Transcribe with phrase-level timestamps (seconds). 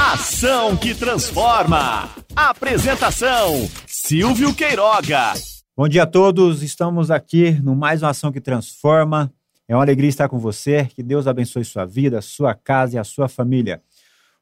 [0.00, 2.08] Ação que transforma.
[2.36, 5.32] Apresentação: Silvio Queiroga.
[5.76, 9.28] Bom dia a todos, estamos aqui no mais uma Ação que Transforma.
[9.66, 10.84] É uma alegria estar com você.
[10.94, 13.82] Que Deus abençoe sua vida, sua casa e a sua família.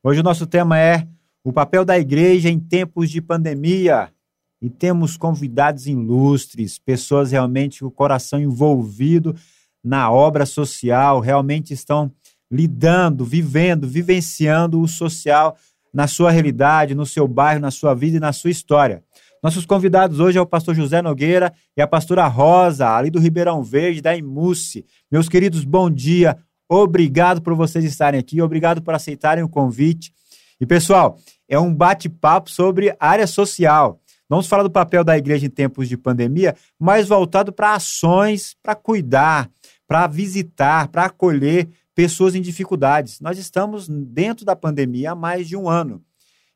[0.04, 1.08] Hoje o nosso tema é
[1.42, 4.12] o papel da igreja em tempos de pandemia.
[4.60, 9.34] E temos convidados ilustres, pessoas realmente com o coração envolvido
[9.82, 12.12] na obra social, realmente estão
[12.50, 15.56] lidando, vivendo, vivenciando o social
[15.92, 19.02] na sua realidade, no seu bairro, na sua vida e na sua história.
[19.42, 23.62] Nossos convidados hoje é o pastor José Nogueira e a pastora Rosa, ali do Ribeirão
[23.62, 24.84] Verde, da Imusse.
[25.10, 26.36] Meus queridos, bom dia.
[26.68, 30.12] Obrigado por vocês estarem aqui, obrigado por aceitarem o convite.
[30.60, 31.18] E pessoal,
[31.48, 34.00] é um bate-papo sobre área social.
[34.28, 38.74] Vamos falar do papel da igreja em tempos de pandemia, mas voltado para ações, para
[38.74, 39.48] cuidar,
[39.86, 43.20] para visitar, para acolher pessoas em dificuldades.
[43.20, 46.02] Nós estamos dentro da pandemia há mais de um ano.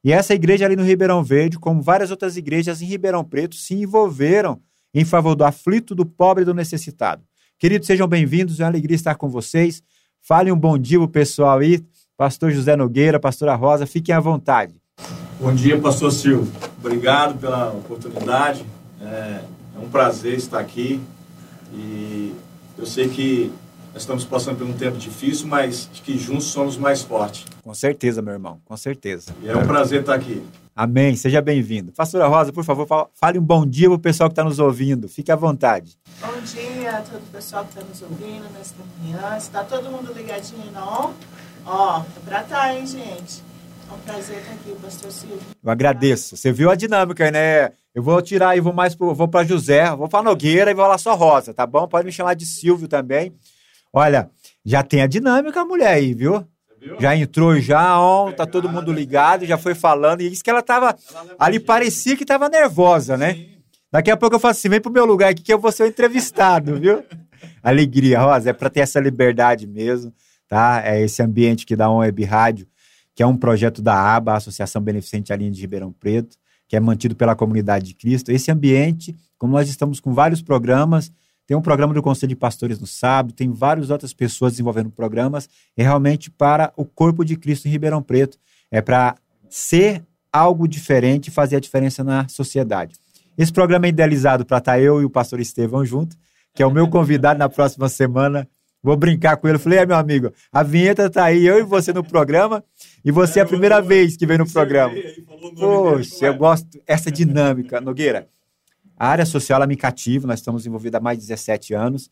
[0.04, 3.74] E essa igreja ali no Ribeirão Verde, como várias outras igrejas em Ribeirão Preto, se
[3.74, 4.60] envolveram
[4.92, 7.22] em favor do aflito, do pobre e do necessitado.
[7.58, 9.82] Queridos, sejam bem-vindos, é uma alegria estar com vocês.
[10.20, 11.82] Falem um bom dia pro pessoal aí.
[12.18, 14.74] Pastor José Nogueira, pastora Rosa, fiquem à vontade.
[15.40, 16.52] Bom dia, pastor Silvio.
[16.78, 18.62] Obrigado pela oportunidade.
[19.00, 19.40] É,
[19.74, 21.00] é um prazer estar aqui.
[21.72, 22.34] E
[22.76, 23.50] eu sei que
[23.92, 27.44] nós estamos passando por um tempo difícil, mas que juntos somos mais fortes.
[27.62, 29.34] Com certeza, meu irmão, com certeza.
[29.42, 30.42] E é um prazer estar aqui.
[30.74, 31.92] Amém, seja bem-vindo.
[31.92, 35.08] Pastora Rosa, por favor, fale um bom dia para o pessoal que está nos ouvindo.
[35.08, 35.98] Fique à vontade.
[36.20, 39.36] Bom dia a todo o pessoal que está nos ouvindo nesta manhã.
[39.36, 41.12] Está todo mundo ligadinho, não?
[41.66, 43.42] Ó, é pra estar, tá, hein, gente?
[43.90, 45.40] É um prazer estar aqui, pastor Silvio.
[45.62, 46.36] Eu agradeço.
[46.36, 47.72] Você viu a dinâmica, né?
[47.92, 50.86] Eu vou tirar e vou mais pro, vou para José, vou para Nogueira e vou
[50.86, 51.88] lá só Rosa, tá bom?
[51.88, 53.34] Pode me chamar de Silvio também.
[53.92, 54.30] Olha,
[54.64, 56.44] já tem a dinâmica a mulher aí, viu?
[56.98, 60.22] Já entrou já, ó, tá todo mundo ligado, já foi falando.
[60.22, 60.96] E isso que ela tava.
[61.38, 63.46] Ali parecia que tava nervosa, né?
[63.92, 65.82] Daqui a pouco eu faço assim: vem pro meu lugar aqui que eu vou ser
[65.82, 67.04] o entrevistado, viu?
[67.62, 70.12] Alegria, Rosa, é para ter essa liberdade mesmo,
[70.48, 70.82] tá?
[70.84, 72.66] É esse ambiente que dá uma web rádio,
[73.14, 76.36] que é um projeto da ABA, Associação Beneficente Alinha de Ribeirão Preto,
[76.66, 78.30] que é mantido pela comunidade de Cristo.
[78.30, 81.12] Esse ambiente, como nós estamos com vários programas,
[81.50, 85.48] tem um programa do Conselho de Pastores no sábado, tem várias outras pessoas desenvolvendo programas,
[85.76, 88.38] é realmente para o corpo de Cristo em Ribeirão Preto.
[88.70, 89.16] É para
[89.48, 92.94] ser algo diferente e fazer a diferença na sociedade.
[93.36, 96.16] Esse programa é idealizado para estar tá eu e o pastor Estevão junto,
[96.54, 98.46] que é o meu convidado na próxima semana.
[98.80, 99.58] Vou brincar com ele.
[99.58, 102.62] Falei, é, meu amigo, a vinheta está aí, eu e você no programa,
[103.04, 104.94] e você é a primeira vez que vem no programa.
[105.58, 107.80] Poxa, eu gosto essa dinâmica.
[107.80, 108.28] Nogueira,
[109.00, 112.10] a área social ela me cativa, nós estamos envolvidos há mais de 17 anos.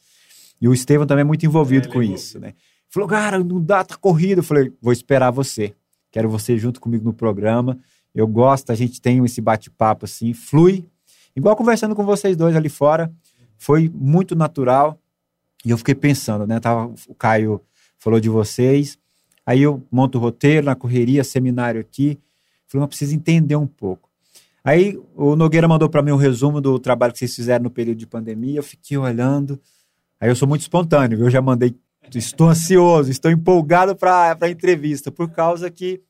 [0.59, 2.55] E o Estevam também é muito envolvido é, com é isso, né?
[2.89, 4.41] Falou, cara, não dá, tá corrida.
[4.41, 5.75] Eu falei, vou esperar você.
[6.11, 7.79] Quero você junto comigo no programa.
[8.15, 10.83] Eu gosto, a gente tem esse bate-papo assim, flui.
[11.37, 13.13] Igual conversando com vocês dois ali fora.
[13.59, 14.99] Foi muito natural.
[15.67, 16.59] E eu fiquei pensando, né?
[16.59, 17.61] Tava, o Caio
[17.99, 18.99] falou de vocês.
[19.45, 22.19] Aí eu monto o roteiro na correria, seminário aqui.
[22.67, 24.08] Falei, mas preciso entender um pouco.
[24.65, 27.99] Aí o Nogueira mandou para mim um resumo do trabalho que vocês fizeram no período
[27.99, 28.59] de pandemia.
[28.59, 29.61] Eu fiquei olhando.
[30.21, 31.75] Aí eu sou muito espontâneo, eu já mandei.
[32.15, 36.01] Estou ansioso, estou empolgado para a entrevista, por causa que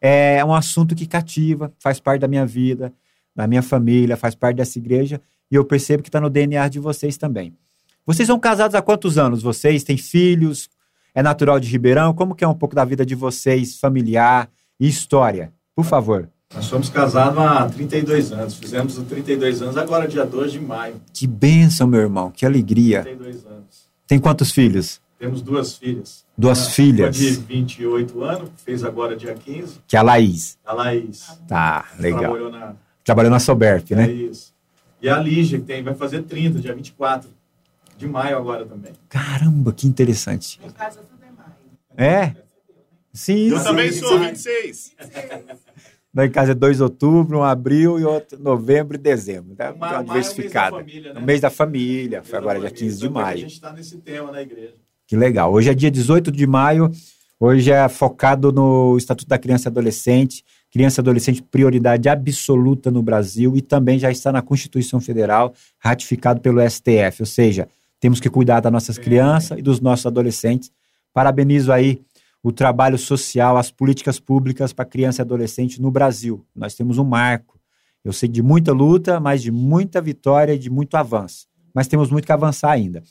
[0.00, 2.92] é um assunto que cativa, faz parte da minha vida,
[3.34, 5.20] da minha família, faz parte dessa igreja,
[5.50, 7.56] e eu percebo que está no DNA de vocês também.
[8.06, 9.42] Vocês são casados há quantos anos?
[9.42, 10.70] Vocês têm filhos?
[11.14, 12.14] É natural de Ribeirão?
[12.14, 14.48] Como que é um pouco da vida de vocês, familiar
[14.78, 15.52] e história?
[15.74, 16.30] Por favor.
[16.54, 18.54] Nós somos casados há 32 anos.
[18.54, 21.00] Fizemos os 32 anos agora, dia 2 de maio.
[21.12, 22.30] Que bênção, meu irmão.
[22.30, 23.02] Que alegria.
[23.02, 23.88] 32 anos.
[24.06, 25.00] Tem quantos filhos?
[25.18, 26.24] Temos duas filhas.
[26.36, 27.18] Duas Uma, filhas?
[27.18, 29.80] Uma de 28 anos, fez agora dia 15.
[29.86, 30.56] Que é a Laís.
[30.64, 31.26] A Laís.
[31.46, 32.20] Tá, legal.
[32.20, 32.74] Trabalhou na...
[33.04, 34.08] Trabalhou na Soberp, né?
[34.08, 34.54] É isso.
[35.02, 37.28] E a Lígia, que tem, vai fazer 30, dia 24
[37.96, 38.92] de maio agora também.
[39.08, 40.60] Caramba, que interessante.
[40.64, 41.52] Em casa tudo é maio.
[41.96, 42.34] É?
[43.12, 44.00] Sim, Eu sim, também sim.
[44.00, 44.92] sou, 26.
[46.18, 49.54] Lá em casa é 2 de outubro, um abril e outro novembro e dezembro.
[49.54, 49.72] Tá?
[49.72, 50.76] Uma- uma é o mês da diversificada.
[50.78, 51.20] família, né?
[51.20, 53.38] No mês da família, foi agora dia 15 de Então, A maio.
[53.38, 54.74] gente está nesse tema na igreja.
[55.06, 55.52] Que legal.
[55.52, 56.90] Hoje é dia 18 de maio,
[57.38, 60.44] hoje é focado no Estatuto da Criança e Adolescente.
[60.72, 66.40] Criança e adolescente, prioridade absoluta no Brasil e também já está na Constituição Federal, ratificado
[66.40, 67.22] pelo STF.
[67.22, 67.68] Ou seja,
[68.00, 70.70] temos que cuidar das nossas crianças e dos nossos adolescentes.
[71.14, 72.02] Parabenizo aí
[72.42, 76.46] o trabalho social, as políticas públicas para criança e adolescente no Brasil.
[76.54, 77.58] Nós temos um marco.
[78.04, 81.46] Eu sei de muita luta, mas de muita vitória e de muito avanço.
[81.74, 83.02] Mas temos muito que avançar ainda.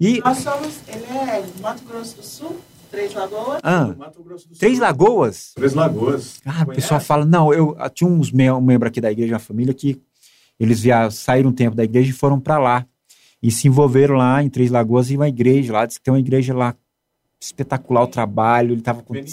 [0.00, 2.56] E Nós somos, ele é Mato Grosso do Sul?
[2.90, 3.60] Três Lagoas?
[3.62, 4.58] Ah, Do Mato Grosso do Sul.
[4.58, 5.52] Três Lagoas?
[5.54, 6.40] Três Lagoas.
[6.44, 9.38] Ah, o pessoal fala, não, eu ah, tinha uns um membro aqui da igreja, uma
[9.38, 10.02] família que
[10.60, 12.86] eles via, saíram um tempo da igreja e foram para lá.
[13.42, 16.20] E se envolveram lá em Três Lagoas e uma igreja lá, diz que tem uma
[16.20, 16.76] igreja lá
[17.42, 19.24] espetacular o trabalho, ele tava com é-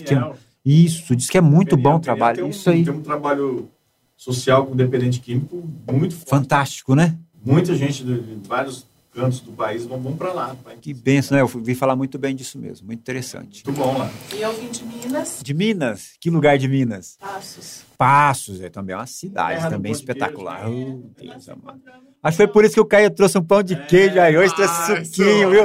[0.65, 2.83] isso, diz que é muito bom o trabalho, tem um- isso aí.
[2.83, 3.69] Tem um trabalho
[4.17, 6.29] social com dependente químico muito forte.
[6.29, 7.15] Fantástico, né?
[7.45, 10.55] Muita gente de de vários cantos do país vão, vão para lá.
[10.63, 11.41] pra- Que benção, né?
[11.41, 13.63] Eu vi falar muito bem disso mesmo, muito interessante.
[13.65, 14.09] Muito bom lá.
[14.35, 16.11] E eu vim de Minas, De Minas?
[16.19, 17.17] Que lugar de Minas?
[17.19, 17.83] Passos.
[17.97, 20.69] Passos, é também uma cidade Terra também espetacular.
[20.69, 20.69] né?
[20.69, 21.81] Oh, Deus amado.
[22.21, 24.37] Acho que foi por isso que o Caio trouxe um pão de queijo aí.
[24.37, 25.63] Hoje trouxe ah, suquinho, viu?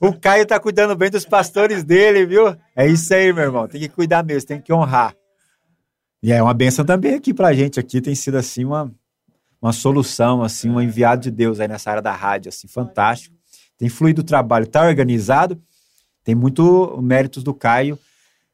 [0.00, 2.54] O Caio tá cuidando bem dos pastores dele, viu?
[2.76, 3.66] É isso aí, meu irmão.
[3.66, 5.14] Tem que cuidar mesmo, tem que honrar.
[6.22, 7.80] E é uma benção também aqui pra gente.
[7.80, 8.92] Aqui tem sido assim uma,
[9.60, 13.34] uma solução, assim, um enviado de Deus aí nessa área da rádio, assim, fantástico.
[13.76, 15.60] Tem fluído o trabalho, tá organizado.
[16.24, 17.98] Tem muito méritos do Caio,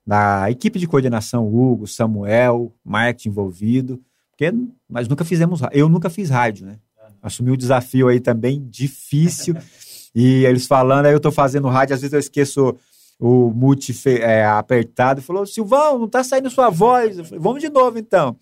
[0.06, 4.00] da equipe de coordenação, Hugo, Samuel, marketing envolvido.
[4.30, 4.52] Porque
[4.88, 6.78] nós nunca fizemos, eu nunca fiz rádio, né?
[7.22, 9.56] Assumi o desafio aí também difícil.
[10.14, 12.76] e eles falando, aí eu tô fazendo rádio, às vezes eu esqueço
[13.18, 15.22] o multi é, apertado.
[15.22, 17.18] Falou, Silvão, não tá saindo sua voz.
[17.18, 18.36] Eu falei, vamos de novo então.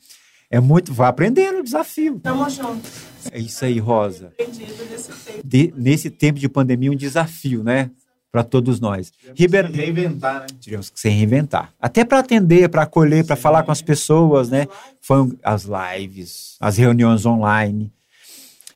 [0.53, 2.21] É muito, vai aprendendo o desafio.
[2.21, 2.87] Tamo junto.
[3.31, 4.27] É isso aí, Rosa.
[4.39, 5.41] Aprendido nesse tempo.
[5.43, 7.91] De- nesse tempo de pandemia, um desafio, né?
[8.31, 9.11] Para todos nós.
[9.35, 10.47] Ribeirão, Se reinventar, né?
[10.61, 11.73] tivemos que se reinventar.
[11.81, 14.67] Até para atender, para acolher, para falar com as pessoas, né?
[15.01, 17.91] Foram as lives, as reuniões online.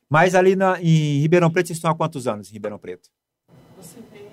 [0.09, 3.11] Mas ali na, em Ribeirão Preto, vocês estão há quantos anos em Ribeirão Preto?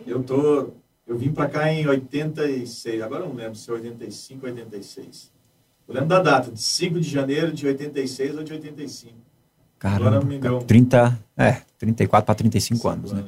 [0.07, 0.69] Eu tô.
[1.05, 5.32] Eu vim para cá em 86, agora eu não lembro se é 85 ou 86.
[5.87, 9.13] Eu lembro da data, de 5 de janeiro de 86 ou de 85.
[9.79, 13.23] Caramba, Agora me deu- 30, é, 34 para 35 anos, né?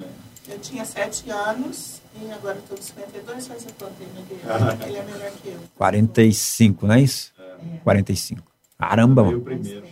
[0.47, 4.41] Eu tinha sete anos e agora estou com 52, faz a conta meu Deus.
[4.47, 4.87] Ah.
[4.87, 5.59] Ele é melhor que eu.
[5.75, 7.33] 45, não é isso?
[7.37, 7.77] É.
[7.83, 8.41] 45.
[8.77, 9.83] Caramba, Veio mano.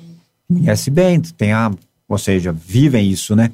[0.48, 1.72] Conhece bem, tem a,
[2.08, 3.52] ou seja, vivem isso, né?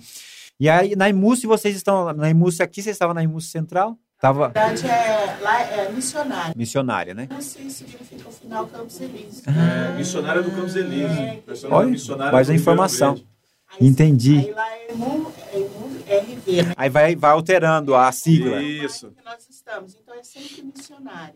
[0.59, 3.97] E aí, na Imus, vocês estão, na Imus aqui, vocês estavam na Imus Central?
[4.19, 6.53] Tava Na verdade, é, lá é missionário.
[6.57, 7.27] missionária, né?
[7.29, 9.43] Não sei se significa o final Campos Elíseos.
[9.47, 11.11] É, missionária do Campos Elíseos.
[11.17, 13.13] É, da Olha, missionária mais a informação.
[13.13, 14.37] Aí- Entendi.
[14.39, 16.73] Aí lá é Imu, é Imu, RV, né?
[16.75, 18.61] Aí vai, vai alterando a sigla.
[18.61, 19.07] Isso.
[19.07, 19.95] É que nós estamos.
[19.95, 21.35] Então é sempre missionária.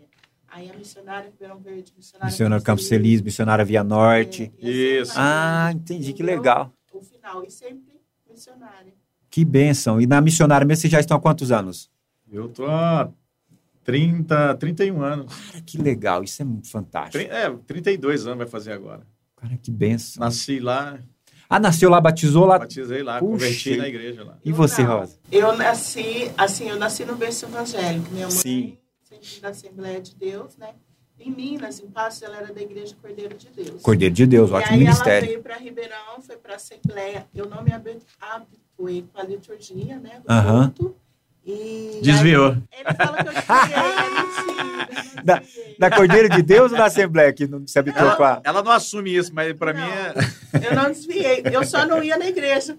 [0.49, 4.51] Aí a missionária Ribeirão Verde, missionária Missionário Campos Feliz, missionária Via Norte.
[4.61, 5.13] É, assim Isso.
[5.13, 6.71] vai Ah, entendi, que legal.
[6.91, 7.43] O final.
[7.45, 7.81] E sempre
[8.29, 8.93] missionária.
[9.29, 10.01] Que bênção.
[10.01, 11.89] E na missionária mesmo, vocês já estão há quantos anos?
[12.33, 13.09] Eu tô há
[13.83, 15.33] 30, 31 anos.
[15.51, 16.23] Cara, que legal.
[16.23, 17.23] Isso é fantástico.
[17.31, 19.05] É, 32 anos vai fazer agora.
[19.35, 20.19] Cara, que bênção.
[20.21, 20.99] Nasci lá,
[21.49, 22.57] Ah, nasceu lá, batizou lá.
[22.57, 23.31] batizei lá, Puxa.
[23.31, 24.37] converti na igreja lá.
[24.43, 24.99] E você, não.
[24.99, 25.19] Rosa?
[25.31, 28.09] Eu nasci, assim, eu nasci no berço evangélico.
[28.11, 28.77] Minha mãe, Sim.
[29.03, 30.73] sempre da Assembleia de Deus, né?
[31.19, 33.81] Em Minas, em Passos, ela era da Igreja Cordeiro de Deus.
[33.83, 35.17] Cordeiro de Deus, e ótimo aí ministério.
[35.19, 37.27] ela veio para Ribeirão, foi para a Assembleia.
[37.35, 40.21] Eu não me habi- habituei com a liturgia, né?
[40.25, 40.73] Do Aham.
[40.75, 40.95] culto.
[41.45, 42.51] E Desviou.
[42.51, 43.75] aí ele fala que eu desviei,
[45.27, 45.77] é.
[45.77, 48.41] Da Cordeiro de Deus ou da Assembleia, que não se habituou Ela, com a...
[48.43, 49.81] ela não assume isso, mas para Não.
[49.85, 50.67] mim é.
[50.69, 51.43] Eu não desviei.
[51.51, 52.77] Eu só não ia na igreja.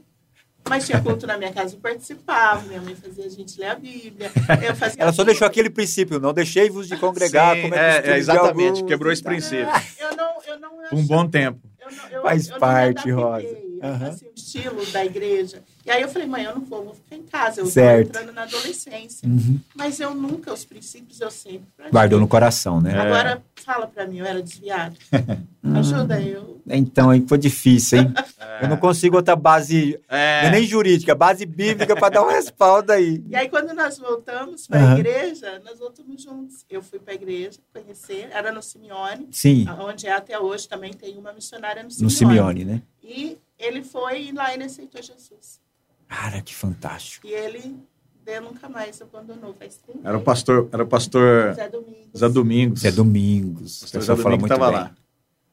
[0.67, 2.63] Mas tinha culto na minha casa, eu participava.
[2.67, 4.31] Minha mãe fazia a gente ler a Bíblia.
[4.67, 5.27] Eu fazia Ela só tudo.
[5.27, 9.11] deixou aquele princípio, não deixei-vos de congregar, Sim, como é, é, é, exatamente, alguns quebrou
[9.11, 9.69] e esse princípio.
[10.01, 11.61] Eu não, eu não Por um bom tempo.
[11.79, 13.47] Eu não, eu, Faz eu parte, Rosa.
[13.83, 14.09] Aham.
[14.09, 15.63] assim, o estilo da igreja.
[15.87, 17.61] E aí eu falei, mãe, eu não vou, vou ficar em casa.
[17.61, 18.07] Eu Certo.
[18.07, 19.29] estou entrando na adolescência.
[19.29, 19.61] Uhum.
[19.75, 21.67] Mas eu nunca, os princípios eu sempre.
[21.91, 22.99] Guardou no coração, né?
[22.99, 24.97] Agora, fala pra mim, eu era desviado.
[25.77, 26.61] Ajuda eu.
[26.67, 28.15] Então, aí foi difícil, hein?
[28.63, 32.91] Eu não consigo outra base, é É, nem jurídica, base bíblica para dar um respaldo
[32.93, 33.23] aí.
[33.29, 34.99] E aí, quando nós voltamos para a Aham.
[34.99, 36.65] igreja, nós voltamos juntos.
[36.71, 40.93] Eu fui para a igreja conhecer, era no Simeone, Sim, onde é até hoje também
[40.95, 42.05] tem uma missionária no Simeone.
[42.05, 42.83] no Simeone, né?
[43.03, 45.61] E ele foi e lá ele aceitou Jesus.
[46.09, 47.27] Cara, que fantástico.
[47.27, 47.77] E ele
[48.25, 52.11] de- nunca mais abandonou, faz 30 era o pastor, era o pastor Zé Domingos.
[52.17, 52.81] Zé Domingos.
[52.81, 53.77] Zé Domingos.
[53.79, 54.81] O Pastor pessoal Zé Domingos muito estava bem.
[54.81, 54.93] lá.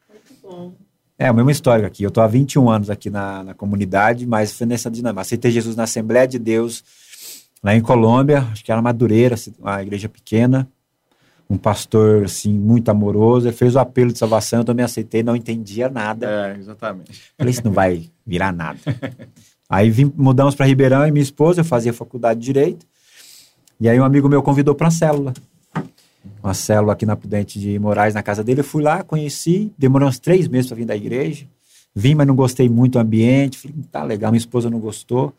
[0.09, 0.73] Muito bom.
[1.17, 2.03] É, a mesma história aqui.
[2.03, 5.21] Eu tô há 21 anos aqui na, na comunidade, mas foi nessa dinâmica.
[5.21, 6.83] Aceitei Jesus na Assembleia de Deus,
[7.63, 10.67] lá em Colômbia, acho que era Madureira, uma igreja pequena.
[11.49, 13.45] Um pastor, assim, muito amoroso.
[13.47, 16.25] Ele fez o apelo de salvação, eu também aceitei, não entendia nada.
[16.55, 17.33] É, exatamente.
[17.37, 18.79] Falei, isso não vai virar nada.
[19.71, 22.85] Aí vim, mudamos para Ribeirão e minha esposa, eu fazia faculdade de Direito.
[23.79, 25.33] E aí um amigo meu convidou para uma célula.
[26.43, 28.59] Uma célula aqui na Prudente de Moraes, na casa dele.
[28.59, 31.47] Eu fui lá, conheci, demorou uns três meses para vir da igreja.
[31.95, 33.59] Vim, mas não gostei muito do ambiente.
[33.59, 35.33] Falei, tá legal, minha esposa não gostou.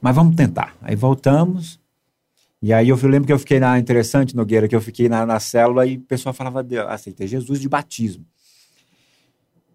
[0.00, 0.76] Mas vamos tentar.
[0.82, 1.78] Aí voltamos.
[2.60, 5.38] E aí eu lembro que eu fiquei na interessante, Nogueira, que eu fiquei na, na
[5.38, 8.24] célula e o pessoal falava, aceitei Jesus de batismo.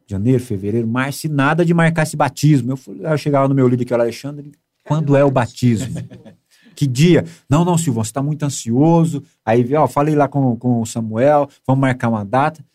[0.09, 2.71] Janeiro, fevereiro, março, e nada de marcar esse batismo.
[2.71, 4.51] Eu, fui, eu chegava no meu líder, que era Alexandre,
[4.83, 5.93] quando é o batismo?
[6.75, 7.25] que dia?
[7.47, 9.21] Não, não, Silvão, você está muito ansioso.
[9.45, 12.65] Aí, ó, falei lá com, com o Samuel, vamos marcar uma data.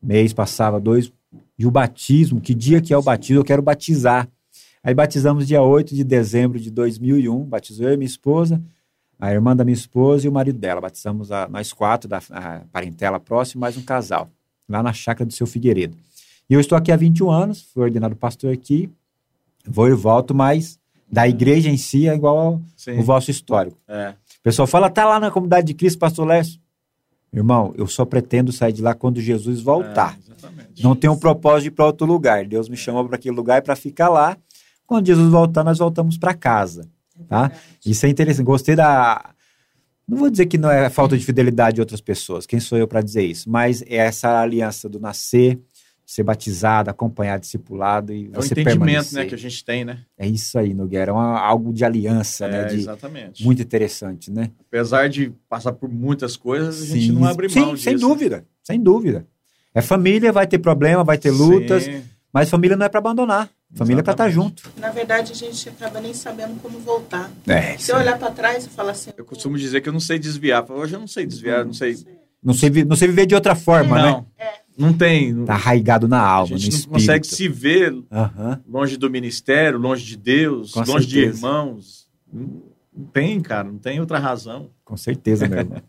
[0.00, 1.12] Mês passava, dois.
[1.58, 3.40] E o batismo, que dia que é o batismo?
[3.40, 4.28] Eu quero batizar.
[4.80, 8.62] Aí batizamos dia 8 de dezembro de 2001, batizou eu e minha esposa,
[9.18, 10.80] a irmã da minha esposa e o marido dela.
[10.80, 12.20] Batizamos a, nós quatro, da
[12.70, 14.30] parentela próxima, mais um casal,
[14.68, 15.96] lá na chácara do seu Figueiredo.
[16.48, 18.90] E eu estou aqui há 21 anos, fui ordenado pastor aqui,
[19.66, 20.78] vou e volto, mas
[21.10, 22.62] da igreja em si é igual ao,
[22.98, 23.78] o vosso histórico.
[23.88, 24.10] É.
[24.10, 26.60] O pessoal fala, tá lá na comunidade de Cristo, pastor Lécio.
[27.32, 30.18] Irmão, eu só pretendo sair de lá quando Jesus voltar.
[30.42, 32.46] É, Não tenho um propósito de ir para outro lugar.
[32.46, 34.36] Deus me chamou para aquele lugar para ficar lá.
[34.86, 36.88] Quando Jesus voltar, nós voltamos para casa.
[37.28, 37.50] Tá?
[37.84, 38.46] Isso é interessante.
[38.46, 39.30] Gostei da.
[40.08, 42.46] Não vou dizer que não é falta de fidelidade de outras pessoas.
[42.46, 43.50] Quem sou eu para dizer isso?
[43.50, 45.58] Mas é essa aliança do nascer,
[46.06, 49.18] ser batizado, acompanhar discipulado e é você o entendimento permanecer.
[49.18, 49.98] né, que a gente tem, né?
[50.16, 51.10] É isso aí, Nogueira.
[51.10, 52.64] É uma, algo de aliança, É, né?
[52.66, 53.44] De, exatamente.
[53.44, 54.52] muito interessante, né?
[54.68, 57.84] Apesar de passar por muitas coisas, a gente não abre sim, mão disso.
[57.84, 59.26] sem dúvida, sem dúvida.
[59.74, 63.50] É família, vai ter problema, vai ter lutas, Sim, mas família não é para abandonar.
[63.74, 64.62] Família é para estar Exatamente.
[64.62, 64.80] junto.
[64.80, 67.28] Na verdade, a gente acaba nem sabendo como voltar.
[67.48, 69.10] É, Se eu olhar para trás e falar assim.
[69.16, 70.64] Eu costumo dizer que eu não sei desviar.
[70.70, 71.96] Hoje eu não sei desviar, não sei.
[72.42, 74.10] não sei, não sei viver de outra forma, né?
[74.12, 74.26] Não,
[74.76, 75.44] não tem.
[75.44, 76.92] Tá arraigado na a alma, no gente não espírito.
[77.00, 78.60] consegue se ver Aham.
[78.68, 81.36] longe do ministério, longe de Deus, Com longe de certeza.
[81.38, 82.06] irmãos.
[82.32, 84.70] Não não tem, cara, não tem outra razão.
[84.82, 85.82] Com certeza, meu irmão.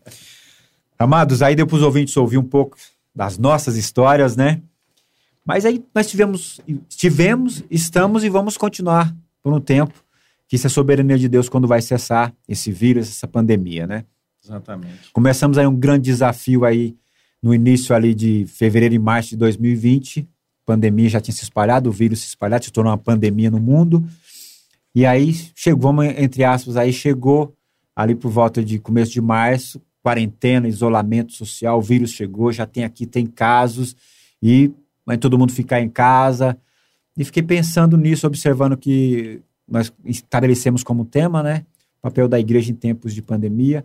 [0.98, 2.76] Amados, aí deu para os ouvintes ouvir um pouco
[3.14, 4.60] das nossas histórias, né?
[5.44, 9.94] Mas aí nós tivemos, tivemos, estamos e vamos continuar por um tempo,
[10.46, 14.04] que isso é soberania de Deus quando vai cessar esse vírus, essa pandemia, né?
[14.44, 15.10] Exatamente.
[15.12, 16.94] Começamos aí um grande desafio aí
[17.42, 20.20] no início ali de fevereiro e março de 2020.
[20.20, 20.24] A
[20.66, 24.04] pandemia já tinha se espalhado, o vírus se espalhado, se tornou uma pandemia no mundo.
[24.94, 27.54] E aí chegou, vamos entre aspas, aí chegou
[27.94, 32.84] ali por volta de começo de março, quarentena, isolamento social, o vírus chegou, já tem
[32.84, 33.96] aqui, tem casos,
[34.42, 34.72] e
[35.04, 36.56] vai todo mundo ficar em casa.
[37.16, 41.64] E fiquei pensando nisso, observando que nós estabelecemos como tema, né?
[41.98, 43.84] O papel da igreja em tempos de pandemia.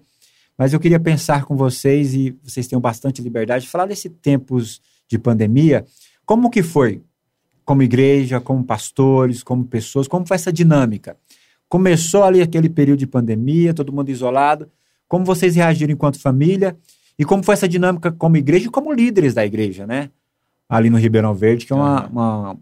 [0.58, 4.82] Mas eu queria pensar com vocês, e vocês tenham bastante liberdade, de falar desse tempos
[5.08, 5.86] de pandemia.
[6.26, 7.02] Como que foi?
[7.66, 11.18] Como igreja, como pastores, como pessoas, como foi essa dinâmica?
[11.68, 14.70] Começou ali aquele período de pandemia, todo mundo isolado.
[15.08, 16.78] Como vocês reagiram enquanto família?
[17.18, 20.10] E como foi essa dinâmica como igreja e como líderes da igreja, né?
[20.70, 22.08] Ali no Ribeirão Verde, que é uma.
[22.08, 22.58] Uma-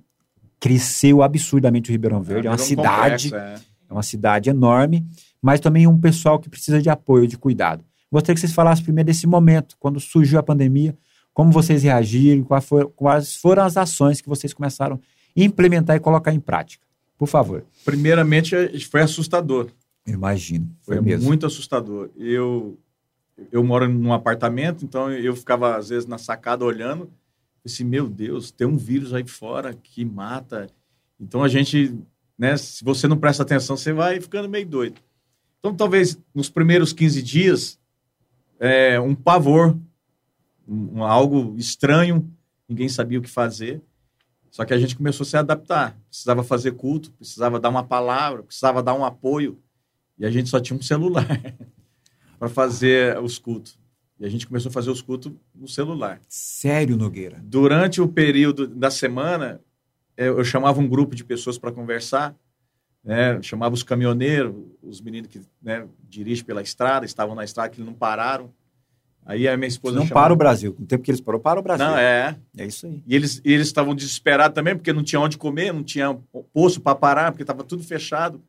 [0.59, 2.45] cresceu absurdamente o Ribeirão Verde.
[2.45, 3.31] É, uma um cidade.
[3.31, 3.71] complexo, é.
[3.89, 5.05] É uma cidade enorme,
[5.41, 7.83] mas também um pessoal que precisa de apoio, de cuidado.
[8.11, 10.95] Gostaria que vocês falassem primeiro desse momento, quando surgiu a pandemia,
[11.33, 14.99] como vocês reagiram, quais foram, as ações que vocês começaram a
[15.35, 16.85] implementar e colocar em prática.
[17.17, 17.63] Por favor.
[17.85, 18.53] Primeiramente,
[18.89, 19.69] foi assustador.
[20.05, 20.69] Imagino.
[20.81, 21.27] Foi, Foi mesmo.
[21.27, 22.09] muito assustador.
[22.17, 22.77] Eu,
[23.51, 27.09] eu moro num apartamento, então eu ficava, às vezes, na sacada olhando.
[27.63, 30.67] Assim, meu Deus, tem um vírus aí fora que mata.
[31.19, 31.95] Então a gente,
[32.37, 34.99] né, se você não presta atenção, você vai ficando meio doido.
[35.61, 37.79] Então, talvez nos primeiros 15 dias,
[38.59, 39.77] é, um pavor,
[40.67, 42.27] um, algo estranho,
[42.67, 43.79] ninguém sabia o que fazer.
[44.49, 45.95] Só que a gente começou a se adaptar.
[46.09, 49.61] Precisava fazer culto, precisava dar uma palavra, precisava dar um apoio.
[50.17, 51.27] E a gente só tinha um celular
[52.39, 53.79] para fazer os cultos.
[54.19, 56.19] E a gente começou a fazer os cultos no celular.
[56.27, 57.39] Sério, Nogueira?
[57.43, 59.61] Durante o período da semana,
[60.17, 62.35] eh, eu chamava um grupo de pessoas para conversar,
[63.03, 63.41] né?
[63.41, 67.93] Chamava os caminhoneiros, os meninos que né, dirigem pela estrada, estavam na estrada, que não
[67.93, 68.51] pararam.
[69.25, 70.25] Aí a minha esposa Não chamava...
[70.25, 70.75] para o Brasil.
[70.79, 71.85] No tempo que eles parou, para o Brasil.
[71.85, 72.35] Não, é.
[72.57, 73.03] É isso aí.
[73.05, 76.17] E eles eles estavam desesperados também, porque não tinha onde comer, não tinha
[76.51, 78.41] poço para parar, porque estava tudo fechado.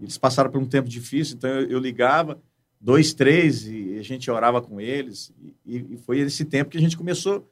[0.00, 2.38] Eles passaram por um tempo difícil, então eu, eu ligava,
[2.80, 5.32] dois, três, e a gente orava com eles.
[5.64, 7.42] E, e foi esse tempo que a gente começou a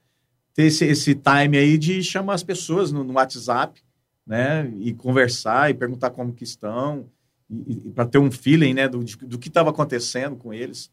[0.55, 3.83] ter esse, esse time aí de chamar as pessoas no, no WhatsApp,
[4.27, 4.73] né?
[4.79, 7.07] E conversar e perguntar como que estão,
[7.51, 10.91] e, para ter um feeling, né, do, do que estava acontecendo com eles.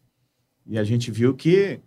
[0.67, 1.79] E a gente viu que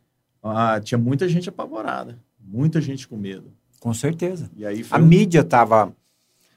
[0.43, 3.53] ah, tinha muita gente apavorada, muita gente com medo.
[3.81, 4.51] Com certeza.
[4.57, 5.95] E aí A um- mídia estava.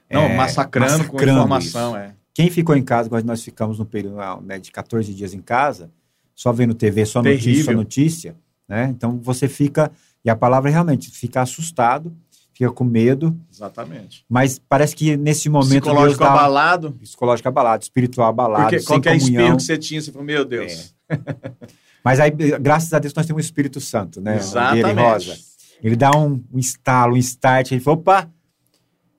[0.10, 1.98] não, é, massacrando, com massacrando informação, isso.
[1.98, 2.16] é.
[2.34, 5.42] Quem ficou em casa, quando nós ficamos no período ah, né, de 14 dias em
[5.42, 5.92] casa,
[6.36, 7.66] só vendo TV, só notícia, Terrível.
[7.66, 8.88] só notícia, né?
[8.96, 9.92] Então você fica,
[10.24, 12.16] e a palavra é realmente, fica assustado,
[12.58, 14.26] fica com medo, Exatamente.
[14.28, 16.92] mas parece que nesse momento Deus Psicológico dá- abalado.
[16.94, 19.42] psicológico abalado, espiritual abalado, Porque sem qualquer comunhão.
[19.42, 20.94] espirro que você tinha, você falou, meu Deus.
[22.04, 24.38] Mas aí, graças a Deus, nós temos o Espírito Santo, né?
[24.38, 24.88] Exatamente.
[24.90, 25.38] Ele rosa.
[25.84, 27.72] Ele dá um, um estalo, um start.
[27.72, 28.30] Ele falou, opa,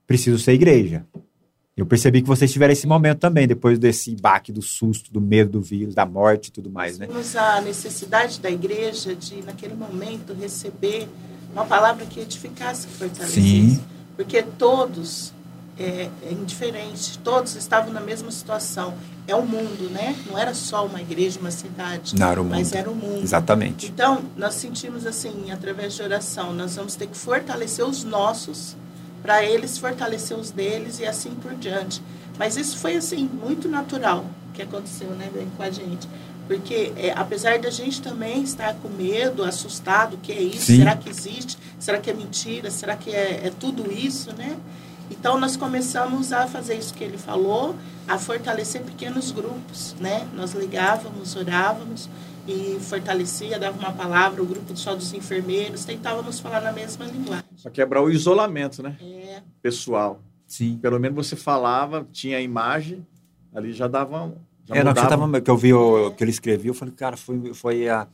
[0.06, 1.04] preciso ser igreja.
[1.76, 5.52] Eu percebi que vocês tiveram esse momento também, depois desse baque do susto, do medo
[5.52, 7.06] do vírus, da morte e tudo mais, né?
[7.06, 11.08] Temos a necessidade da igreja de, naquele momento, receber
[11.52, 13.40] uma palavra que edificasse, que fortalecesse.
[13.40, 13.80] Sim.
[14.16, 15.32] Porque todos,
[15.78, 18.94] é, é indiferente, todos estavam na mesma situação.
[19.26, 20.16] É o mundo, né?
[20.26, 22.18] Não era só uma igreja, uma cidade.
[22.18, 22.76] Não, era o Mas mundo.
[22.76, 23.22] era o mundo.
[23.22, 23.86] Exatamente.
[23.86, 28.74] Então, nós sentimos assim, através de oração, nós vamos ter que fortalecer os nossos
[29.22, 32.02] para eles fortalecer os deles e assim por diante.
[32.38, 34.24] Mas isso foi assim muito natural
[34.54, 36.08] que aconteceu, né, bem, com a gente.
[36.48, 40.64] Porque é, apesar da gente também estar com medo, assustado, o que é isso?
[40.64, 40.78] Sim.
[40.78, 41.58] Será que existe?
[41.78, 42.70] Será que é mentira?
[42.70, 44.58] Será que é, é tudo isso, né?
[45.10, 47.76] Então nós começamos a fazer isso que ele falou,
[48.06, 50.26] a fortalecer pequenos grupos, né?
[50.34, 52.08] Nós ligávamos, orávamos
[52.46, 57.44] e fortalecia, dava uma palavra, o grupo só dos enfermeiros, tentávamos falar na mesma linguagem.
[57.62, 58.96] Pra quebrar o isolamento, né?
[59.02, 60.22] É, Pessoal.
[60.46, 60.78] Sim.
[60.80, 63.06] Pelo menos você falava, tinha a imagem,
[63.54, 64.47] ali já dava um.
[64.68, 67.16] Já É, não, que, tava, que eu vi o que ele escreveu, eu falei, cara,
[67.16, 68.06] foi, foi a.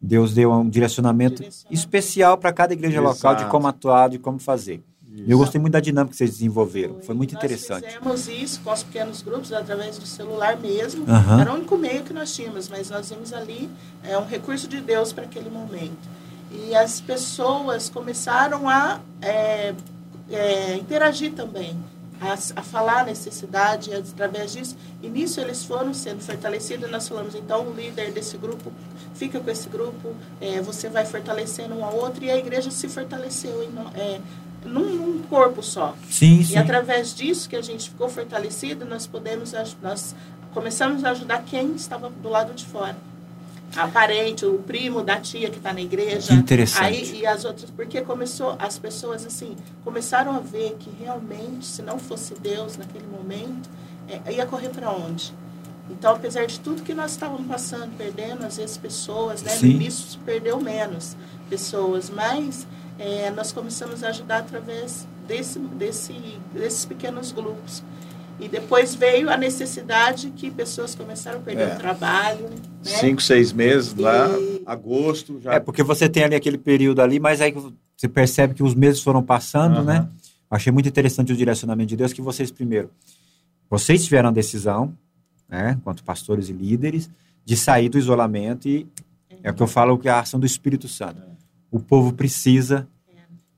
[0.00, 1.74] Deus deu um direcionamento Direcionamento.
[1.74, 3.50] especial para cada igreja local de Exato.
[3.50, 4.80] como atuar, de como fazer.
[5.12, 5.24] Isso.
[5.26, 7.00] E eu gostei muito da dinâmica que vocês desenvolveram.
[7.02, 7.84] Foi muito Nós interessante.
[7.84, 11.04] fizemos isso com os pequenos grupos através do celular mesmo.
[11.10, 11.40] Aham.
[11.40, 13.68] Era o único meio que nós tínhamos, mas nós vimos ali
[14.04, 15.98] é, um recurso de Deus para aquele momento.
[16.52, 19.74] E as pessoas começaram a é,
[20.30, 21.76] é, interagir também,
[22.20, 24.76] a, a falar a necessidade, e através disso.
[25.02, 26.90] E nisso eles foram sendo fortalecidos.
[26.90, 28.72] Nós falamos, então, o líder desse grupo
[29.14, 32.88] fica com esse grupo, é, você vai fortalecendo um ao outro, e a igreja se
[32.88, 34.20] fortaleceu em, é,
[34.64, 35.94] num, num corpo só.
[36.08, 36.58] Sim, E sim.
[36.58, 40.14] através disso que a gente ficou fortalecido, nós podemos nós
[40.52, 42.96] começamos a ajudar quem estava do lado de fora.
[43.76, 46.28] A parente, o primo da tia que está na igreja.
[46.28, 46.84] Que interessante.
[46.84, 51.82] Aí, e as outras, porque começou, as pessoas assim, começaram a ver que realmente, se
[51.82, 53.68] não fosse Deus naquele momento,
[54.08, 55.34] é, ia correr para onde?
[55.90, 59.52] Então, apesar de tudo que nós estávamos passando, perdendo, às vezes, pessoas, né?
[59.52, 59.70] No Sim.
[59.70, 61.16] início se perdeu menos
[61.48, 62.66] pessoas, mas
[62.98, 66.12] é, nós começamos a ajudar através desse, desse,
[66.52, 67.82] desses pequenos grupos.
[68.40, 71.74] E depois veio a necessidade que pessoas começaram a perder É.
[71.74, 72.42] o trabalho.
[72.48, 72.56] Né?
[72.82, 75.54] Cinco, seis meses lá, E- agosto, já.
[75.54, 77.52] É, porque você tem ali aquele período ali, mas aí
[77.96, 79.84] você percebe que os meses foram passando, Aham.
[79.84, 80.08] né?
[80.50, 82.90] Achei muito interessante o direcionamento de Deus, que vocês primeiro,
[83.68, 84.96] vocês tiveram a decisão,
[85.48, 87.10] né, enquanto pastores e líderes,
[87.44, 88.86] de sair do isolamento e
[89.42, 91.20] é o que eu falo que é a ação do Espírito Santo.
[91.70, 92.86] O povo precisa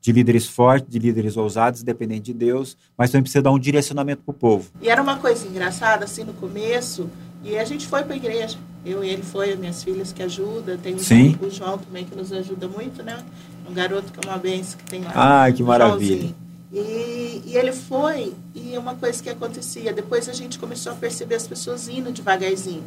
[0.00, 4.22] de líderes fortes, de líderes ousados, dependente de Deus, mas também precisa dar um direcionamento
[4.24, 4.70] para o povo.
[4.80, 7.08] E era uma coisa engraçada, assim, no começo.
[7.44, 8.58] E a gente foi para a igreja.
[8.84, 10.76] Eu e ele foi, minhas filhas que ajudam.
[10.78, 11.32] Tem o Sim.
[11.38, 13.22] João- o João também que nos ajuda muito, né?
[13.68, 15.12] Um garoto que é uma benção que tem lá.
[15.14, 16.34] Ai, que maravilha.
[16.72, 21.34] E, e ele foi, e uma coisa que acontecia, depois a gente começou a perceber
[21.34, 22.84] as pessoas indo devagarzinho.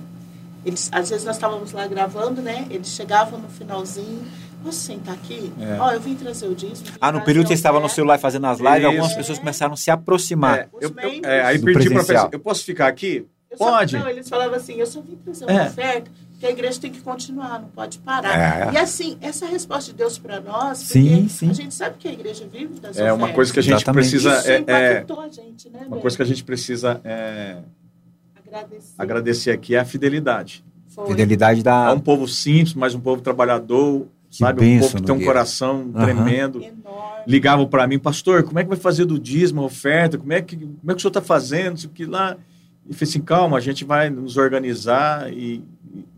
[0.65, 2.65] Eles, às vezes nós estávamos lá gravando, né?
[2.69, 4.21] Eles chegavam no finalzinho,
[4.63, 5.51] posso sentar aqui?
[5.59, 5.77] É.
[5.79, 8.17] Ó, eu vim trazer o vim Ah, no período que vocês o estavam no celular
[8.19, 8.87] fazendo as lives, Isso.
[8.87, 10.57] algumas pessoas começaram a se aproximar.
[10.59, 12.29] É, Os eu- eu- é, aí do pedi para presencial.
[12.31, 13.25] eu posso ficar aqui?
[13.51, 13.97] Eu só- Pode.
[13.97, 15.67] não, eles falavam assim, eu só vim trazer uma É.
[15.67, 18.69] oferta, porque a igreja tem que continuar, não pode parar.
[18.69, 18.73] É.
[18.73, 21.49] E assim, essa resposta de Deus para nós, porque Sim, sim.
[21.51, 23.35] a gente sabe que a igreja vive das É uma ofertas.
[23.35, 24.09] coisa que a gente Exatamente.
[24.09, 24.39] precisa.
[24.39, 27.57] Isso É, é, impactou a gente, né, uma coisa que a gente precisa é,
[28.45, 28.93] Agradecer.
[28.97, 30.63] agradecer aqui é a fidelidade.
[30.87, 31.07] Foi.
[31.07, 31.93] Fidelidade É da.
[31.93, 34.65] um povo simples, mas um povo trabalhador, sabe?
[34.65, 36.61] Um povo que tem um coração tremendo.
[36.61, 37.23] Enorme.
[37.27, 40.17] Ligavam para mim, pastor, como é que vai fazer do dízimo, a oferta?
[40.17, 41.77] Como é que, como é que o senhor está fazendo?
[41.77, 42.35] Isso que lá.
[42.89, 45.63] E falei assim, calma, a gente vai nos organizar e,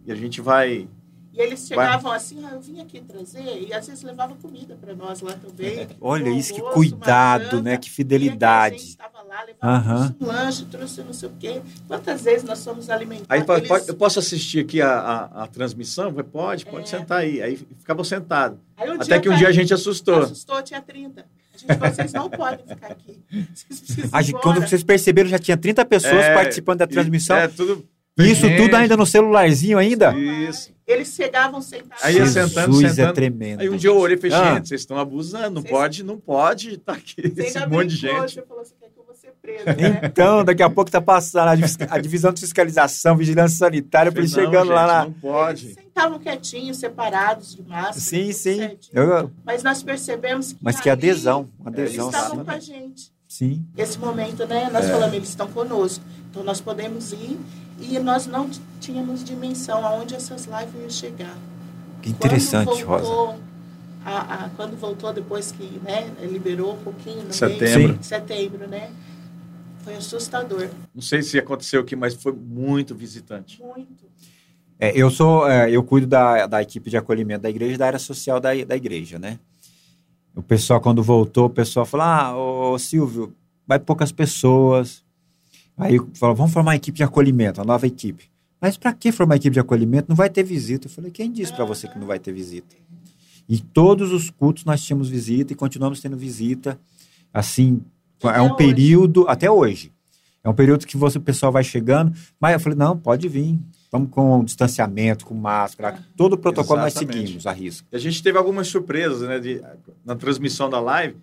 [0.05, 0.87] e a gente vai.
[1.35, 4.95] E eles chegavam assim, ah, eu vim aqui trazer, e às vezes levavam comida para
[4.95, 5.85] nós lá também.
[5.99, 7.75] Olha Um isso, que cuidado, né?
[7.77, 8.77] Que E a fidelidade.
[8.77, 11.61] gente estava lá, levava trouxe um lanche, trouxe não sei o quê.
[11.87, 13.27] Quantas vezes nós fomos alimentados?
[13.29, 16.13] Aí pode- Eles- pode- eu posso assistir aqui a, a, a transmissão?
[16.13, 16.87] Pode, pode É.
[16.99, 17.41] sentar aí.
[17.41, 18.57] Aí ficava sentado.
[18.77, 20.19] Aí um Até que um dia a gente assustou.
[20.19, 21.25] assustou, tinha 30.
[21.53, 23.19] A gente vocês não podem ficar aqui.
[23.53, 24.43] Vocês precisam A ir gente- embora.
[24.55, 27.35] quando vocês perceberam, já tinha 30 pessoas É, participando da e- transmissão.
[27.35, 27.85] É, tudo.
[28.17, 28.61] Isso gente.
[28.61, 30.13] tudo ainda no celularzinho ainda?
[30.17, 30.73] Isso.
[30.87, 32.03] Eles chegavam sentados.
[32.03, 33.13] Aí ia Jesus sentando, é sentando.
[33.13, 33.61] tremendo.
[33.61, 34.53] Aí um dia eu olhei e falei, Ah.
[34.55, 37.87] gente, vocês estão abusando, não Vocês- pode, não pode estar aqui Você esse ainda monte
[37.89, 38.33] de gente.
[38.33, 40.01] Você falou, você quer que eu vou ser preso, né?
[40.03, 44.21] Então, daqui a pouco tá passando a, divis- a divisão de fiscalização, vigilância sanitária, para
[44.27, 45.05] Falei, eles chegando não, lá gente, na.
[45.05, 45.65] Não pode.
[45.65, 47.93] Eles sentavam quietinhos, separados de máscara.
[47.99, 48.77] Sim, sim.
[48.93, 50.59] Eu- Mas nós percebemos que.
[50.61, 52.43] mas que ali adesão, Eles adesão, estavam sim.
[52.45, 53.11] com a gente.
[53.27, 53.65] Sim.
[53.75, 54.69] Esse momento, né?
[54.71, 56.03] Nós falamos, eles estão conosco.
[56.29, 57.39] Então nós podemos ir.
[57.79, 61.37] E nós não tínhamos dimensão aonde essas lives iam chegar.
[62.01, 63.39] Que interessante, quando voltou, Rosa.
[64.05, 67.93] A, a, quando voltou depois que né, liberou um pouquinho no Setembro.
[67.93, 68.91] mês, setembro, né?
[69.83, 70.69] Foi assustador.
[70.93, 73.61] Não sei se aconteceu aqui, mas foi muito visitante.
[73.61, 74.05] Muito.
[74.79, 77.99] É, eu sou, é, eu cuido da, da equipe de acolhimento da igreja da área
[77.99, 79.39] social da, da igreja, né?
[80.35, 83.33] O pessoal, quando voltou, o pessoal falou: Ah, ô Silvio,
[83.65, 85.04] vai poucas pessoas.
[85.77, 88.25] Aí falou: Vamos formar uma equipe de acolhimento, uma nova equipe.
[88.61, 90.07] Mas para que formar uma equipe de acolhimento?
[90.09, 90.87] Não vai ter visita.
[90.87, 92.75] Eu falei: Quem disse para você que não vai ter visita?
[93.47, 96.79] E todos os cultos nós tínhamos visita e continuamos tendo visita.
[97.33, 97.81] Assim,
[98.23, 98.55] Até é um hoje.
[98.57, 99.91] período, até hoje.
[100.43, 102.13] É um período que você, o pessoal vai chegando.
[102.39, 103.59] Mas eu falei: Não, pode vir.
[103.91, 105.99] Vamos com distanciamento, com máscara.
[106.17, 107.19] Todo o protocolo nós Exatamente.
[107.27, 107.87] seguimos, a risco.
[107.91, 109.39] E a gente teve algumas surpresas, né?
[109.39, 109.61] de-
[110.03, 111.15] na transmissão da live,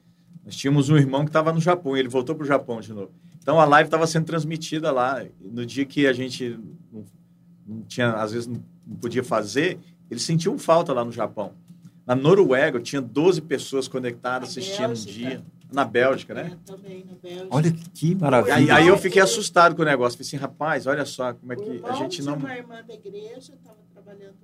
[0.44, 2.92] nós tínhamos um irmão que estava no Japão, e ele voltou para o Japão de
[2.92, 3.10] novo.
[3.42, 5.24] Então a live estava sendo transmitida lá.
[5.40, 6.58] No dia que a gente
[6.92, 7.04] não,
[7.66, 9.78] não tinha, às vezes não, não podia fazer,
[10.10, 11.52] eles sentiam falta lá no Japão.
[12.06, 15.12] Na Noruega, tinha 12 pessoas conectadas Na assistindo um Bélgica.
[15.12, 15.42] dia.
[15.72, 16.52] Na Bélgica, né?
[16.52, 17.46] É, também na Bélgica.
[17.50, 18.74] Olha que Aí, maravilha.
[18.74, 20.18] aí eu fiquei assustado com o negócio.
[20.18, 22.34] Falei assim, rapaz, olha só como é O que a gente não.
[22.36, 24.34] uma irmã da igreja estava trabalhando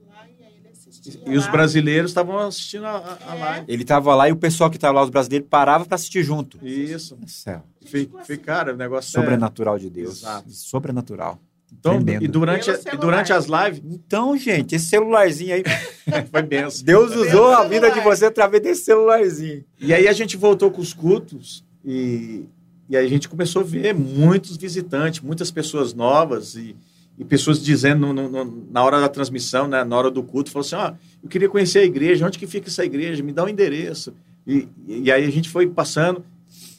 [1.27, 3.39] e os brasileiros estavam assistindo a, a- É.
[3.39, 3.65] live.
[3.69, 6.59] Ele tava lá e o pessoal que tava lá, os brasileiros, parava para assistir junto.
[6.67, 7.17] Isso.
[7.27, 7.63] Céu.
[7.87, 10.19] Fui, fui, cara, o negócio é- Sobrenatural de Deus.
[10.19, 10.51] Exato.
[10.51, 11.39] Sobrenatural.
[11.71, 12.25] Então, Tremendo.
[12.25, 15.63] e durante, e durante as lives, Então, gente, esse celularzinho aí.
[16.33, 16.83] foi benção.
[16.85, 19.63] Deus usou a vida de você através desse celularzinho.
[19.79, 22.47] E aí a gente voltou com os cultos e,
[22.89, 26.75] e aí a gente começou a ver muitos visitantes, muitas pessoas novas e,
[27.19, 30.65] e pessoas dizendo no- no- na hora da transmissão, né, na hora do culto, falou
[30.65, 33.23] assim, ó, eu queria conhecer a igreja, onde que fica essa igreja?
[33.23, 34.15] Me dá o endereço.
[34.47, 36.25] E, e aí a gente foi passando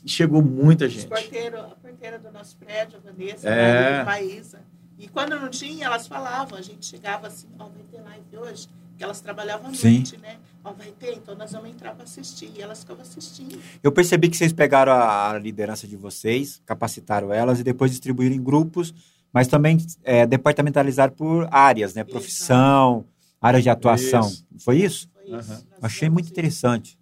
[0.03, 1.07] e chegou muita gente.
[1.07, 4.01] porteiros, a porteira do nosso prédio, a Vanessa, É.
[4.01, 4.59] a Maísa.
[4.97, 8.67] E quando não tinha, elas falavam, a gente chegava assim, ó, vai ter live hoje,
[8.97, 9.95] que elas trabalhavam à Sim.
[9.95, 10.37] noite, né?
[10.63, 12.51] Ó, vai ter, então nós vamos entrar para assistir.
[12.57, 13.57] E elas ficavam assistindo.
[13.81, 18.35] Eu percebi que vocês pegaram a, a liderança de vocês, capacitaram elas e depois distribuíram
[18.35, 18.93] em grupos,
[19.33, 22.03] mas também é, departamentalizaram por áreas, né?
[22.03, 23.05] Profissão,
[23.41, 24.21] área de atuação.
[24.27, 24.45] Isso.
[24.59, 25.09] Foi isso?
[25.13, 25.49] Foi isso.
[25.49, 26.97] Nós Achei muito interessante.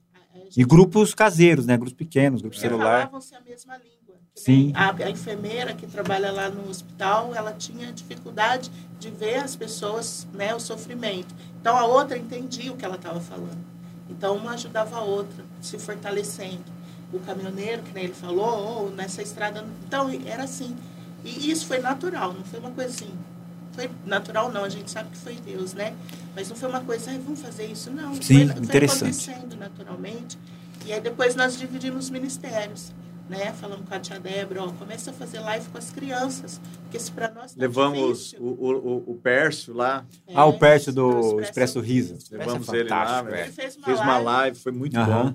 [0.56, 1.76] E grupos caseiros, né?
[1.76, 2.60] Grupos pequenos, grupo É.
[2.60, 3.00] celular.
[3.02, 4.16] Falavam-se a mesma língua.
[4.36, 4.72] Sim.
[4.76, 10.28] A, a enfermeira que trabalha lá no hospital, ela tinha dificuldade de ver as pessoas,
[10.34, 11.34] né, o sofrimento.
[11.60, 13.58] Então a outra entendia o que ela estava falando.
[14.10, 16.78] Então uma ajudava a outra, se fortalecendo.
[17.12, 19.66] O caminhoneiro, que nem ele falou, ou nessa estrada.
[19.86, 20.76] Então era assim.
[21.24, 23.12] E isso foi natural, não foi uma coisa assim.
[23.74, 25.94] Foi natural, não, a gente sabe que foi Deus, né?
[26.36, 28.14] Mas não foi uma coisa, "Ai, vamos fazer isso, não.
[28.16, 29.30] Sim, foi, foi interessante.
[29.30, 30.38] acontecendo naturalmente.
[30.86, 32.92] E aí depois nós dividimos os ministérios,
[33.30, 33.52] né?
[33.54, 37.12] Falamos com a tia Débora, ó, começa a fazer live com as crianças, porque se
[37.12, 41.40] para nós tá Levamos o, o, o- o Pércio lá, Ah, o é, Pércio do
[41.42, 42.14] Expresso Riso.
[42.14, 42.26] Riso.
[42.32, 43.44] Levamos Esse é ele lá, velho.
[43.44, 45.34] Ele fez uma, fez uma live, live, foi muito bom.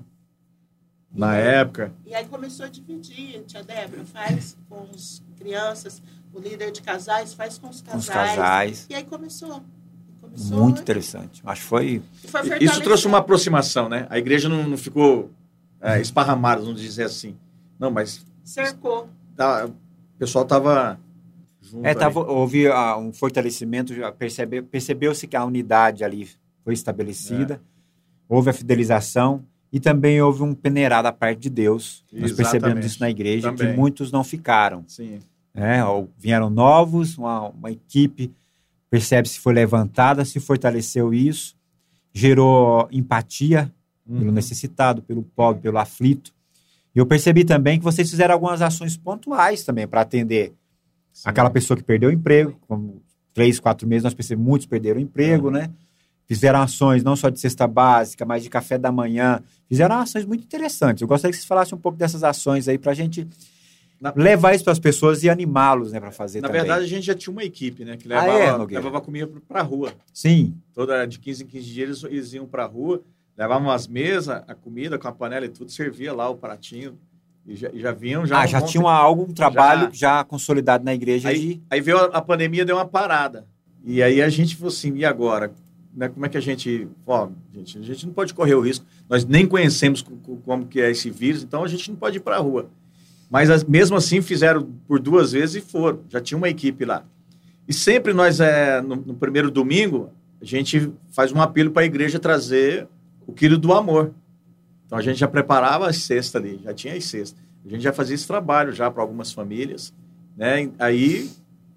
[1.15, 1.93] Na época.
[2.07, 6.01] E aí começou a dividir, tia Débora, faz com as crianças,
[6.33, 8.03] o líder de casais faz com os Com casais.
[8.03, 8.87] os casais.
[8.89, 9.61] E aí começou.
[10.21, 11.41] começou Muito interessante.
[11.45, 12.01] Acho que foi.
[12.27, 14.07] foi Isso trouxe uma aproximação, né?
[14.09, 15.29] A igreja não, não ficou
[15.81, 17.35] é, esparramada, vamos dizer assim.
[17.77, 19.09] Não, mas Cercou.
[19.35, 20.97] tá, o pessoal tava
[21.61, 21.85] junto.
[21.85, 26.29] É, tava, houve ah, um fortalecimento, percebe, percebeu-se que a unidade ali
[26.63, 27.61] foi estabelecida,
[28.29, 32.05] houve a fidelização e também houve um peneirar da parte de Deus.
[32.11, 32.87] Nós percebemos Exatamente.
[32.87, 33.73] isso na igreja, Também.
[33.73, 34.85] que muitos não ficaram.
[34.87, 35.19] Sim.
[35.53, 35.85] Né?
[35.85, 38.33] Ou vieram novos, uma, uma equipe,
[38.89, 41.55] percebe-se foi levantada, se fortaleceu isso,
[42.13, 43.71] gerou empatia
[44.05, 44.31] pelo Uhum.
[44.31, 46.33] necessitado, pelo pobre, pelo aflito.
[46.93, 50.53] E eu percebi também que vocês fizeram algumas ações pontuais também para atender
[51.11, 51.23] Sim.
[51.29, 53.01] aquela pessoa que perdeu o emprego, como
[53.33, 55.69] três, quatro meses, nós percebemos muitos perderam o emprego, né?
[56.27, 59.41] Fizeram ações não só de cesta básica, mas de café da manhã.
[59.67, 61.01] Fizeram ações muito interessantes.
[61.01, 63.27] Eu gostaria que vocês falassem um pouco dessas ações aí para a gente
[64.03, 66.61] Na- levar isso para as pessoas e animá-los, né, para fazer Na também.
[66.61, 67.95] verdade, a gente já tinha uma equipe, né?
[67.95, 68.83] Que Ah, levava, é, Nogueira?
[68.83, 69.93] levava comida para a rua.
[70.13, 73.01] Sim, Toda de 15 em 15 dias eles, eles iam para a rua,
[73.37, 76.97] levavam as mesas, a comida com a panela e tudo, servia lá o pratinho.
[77.45, 78.39] E já, já vinham já.
[78.41, 81.61] ah, já tinha algo, um trabalho já, consolidado na igreja Aí, de...
[81.69, 83.45] aí veio a, a pandemia, deu uma parada.
[83.85, 85.51] E aí a gente falou assim, e agora?
[85.95, 86.87] Né, como é que a gente...
[87.05, 88.85] Ó, gente, a gente não pode correr o risco.
[89.09, 92.17] Nós nem conhecemos co- co- como que é esse vírus, então a gente não pode
[92.17, 92.69] ir para a rua.
[93.33, 96.01] Mas as- mesmo assim fizeram por duas vezes e foram.
[96.07, 97.03] Já tinha uma equipe lá.
[97.67, 101.85] E sempre nós, é, no, no primeiro domingo, a gente faz um apelo para a
[101.85, 102.87] igreja trazer
[103.25, 104.13] o quilo do amor.
[104.85, 107.41] Então a gente já preparava as cestas ali, já tinha as cestas.
[107.65, 109.91] A gente já fazia esse trabalho já para algumas famílias.
[110.37, 110.69] Né?
[110.77, 111.27] Aí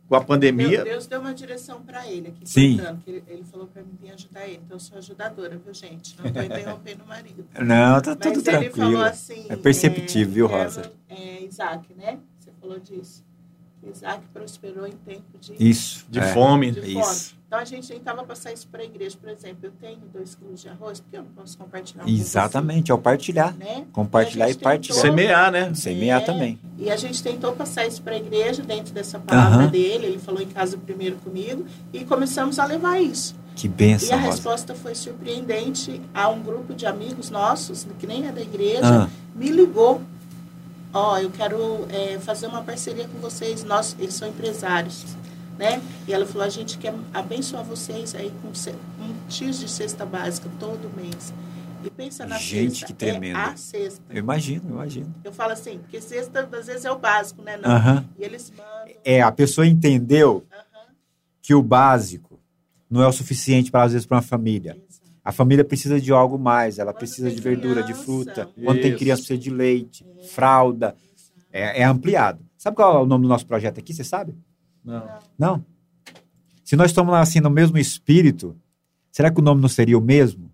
[0.09, 0.85] com a pandemia.
[0.85, 2.49] Deus, Deus deu uma direção para ele aqui.
[2.49, 2.79] Sim.
[2.79, 4.61] contando, que ele, ele falou para mim vir ajudar ele.
[4.65, 6.17] Então, eu sou ajudadora, viu, gente?
[6.19, 7.47] Não estou interrompendo o marido.
[7.59, 8.93] Não, tá Mas tudo ele tranquilo.
[8.93, 9.47] falou assim...
[9.49, 10.93] É perceptível, viu, quero, Rosa?
[11.09, 12.19] É, Isaac, né?
[12.39, 13.25] Você falou disso.
[13.91, 16.05] Isaac prosperou em tempo de, Isso.
[16.09, 16.33] De é.
[16.33, 16.71] fome.
[16.73, 17.01] de fome.
[17.01, 17.37] Isso.
[17.47, 19.17] Então, a gente tentava passar isso para a igreja.
[19.21, 22.91] Por exemplo, eu tenho dois quilos de arroz, porque eu não posso compartilhar com Exatamente,
[22.91, 23.53] é o partilhar.
[23.53, 23.85] você, né?
[23.93, 25.01] Compartilhar a e gente partilhar.
[25.01, 25.73] Semear, né?
[25.75, 26.59] Semear É, também.
[26.77, 30.07] E a gente tentou passar isso para a igreja dentro dessa palavra dele.
[30.07, 33.37] Ele falou em casa primeiro comigo e começamos a levar isso.
[33.55, 34.33] Que E benção, a Rosa.
[34.33, 36.01] resposta foi surpreendente.
[36.13, 39.09] Há um grupo de amigos nossos, que nem é da igreja, Ah.
[39.35, 40.03] me ligou.
[40.97, 43.63] Ó, eu quero é, fazer uma parceria com vocês.
[43.63, 45.05] Nós, eles são empresários,
[45.59, 45.83] né?
[46.09, 50.49] E ela falou: a gente quer abençoar vocês aí com um X de cesta básica
[50.59, 51.35] todo mês.
[51.85, 52.87] E pensa na Gente, cesta.
[52.87, 53.39] que tremendo.
[53.39, 54.03] É a cesta.
[54.09, 55.15] Eu imagino, eu imagino.
[55.23, 57.59] Eu falo assim, porque cesta às vezes é o básico, né?
[57.59, 57.71] Não.
[57.71, 58.05] Aham.
[58.19, 58.95] E eles mandam.
[59.05, 60.87] É, a pessoa entendeu Aham,
[61.43, 62.41] que o básico
[62.89, 64.79] não é o suficiente para às vezes para uma família.
[65.27, 68.49] A família precisa de algo mais, ela Quando precisa de verdura, de fruta.
[68.63, 70.95] Quando tem criança, precisa de leite, fralda.
[71.53, 72.39] É, é ampliado.
[72.57, 73.93] Sabe qual é o nome do nosso projeto aqui?
[73.93, 74.37] Você sabe?
[74.85, 75.19] Não.
[75.37, 75.65] Não.
[76.63, 78.57] Se nós estamos lá assim no mesmo espírito,
[79.11, 80.49] será que o nome não seria o mesmo?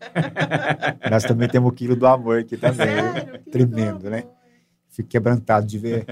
[1.10, 2.86] nós também temos o quilo do amor aqui também.
[2.86, 3.44] Sério?
[3.52, 4.24] Tremendo, né?
[4.88, 6.06] Fico quebrantado de ver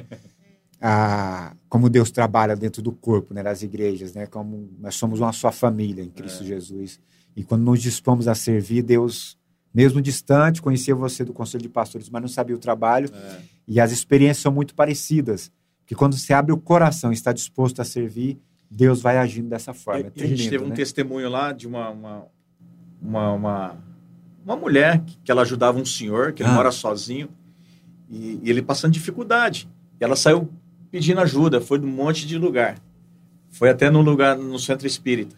[0.79, 4.27] a, como Deus trabalha dentro do corpo né, das igrejas, né?
[4.27, 7.01] Como nós somos uma só família em Cristo Jesus.
[7.37, 9.39] E quando nos dispomos a servir, Deus,
[9.75, 13.11] mesmo distante, conhecia você do Conselho de Pastores, mas não sabia o trabalho.
[13.15, 13.41] É.
[13.67, 15.51] E as experiências são muito parecidas.
[15.81, 18.39] Porque quando você abre o coração e está disposto a servir,
[18.71, 20.01] Deus vai agindo dessa forma.
[20.01, 20.75] É E a gente tremendo, teve um né?
[20.75, 22.25] testemunho lá de uma, uma,
[23.01, 23.77] uma, uma,
[24.45, 26.55] uma mulher que, que ela ajudava um senhor, que ele Ah.
[26.55, 27.29] mora sozinho,
[28.11, 29.69] e, e ele passando dificuldade.
[30.01, 30.49] E ela saiu
[30.91, 32.79] pedindo ajuda, foi de um monte de lugar.
[33.51, 35.37] Foi até no lugar, no centro espírita,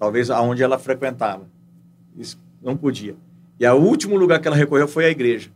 [0.00, 1.46] talvez aonde ela frequentava.
[2.16, 3.14] Isso não podia.
[3.60, 5.50] E o último lugar que ela recorreu foi a igreja.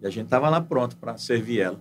[0.00, 1.78] E a gente estava lá pronto para servir ela.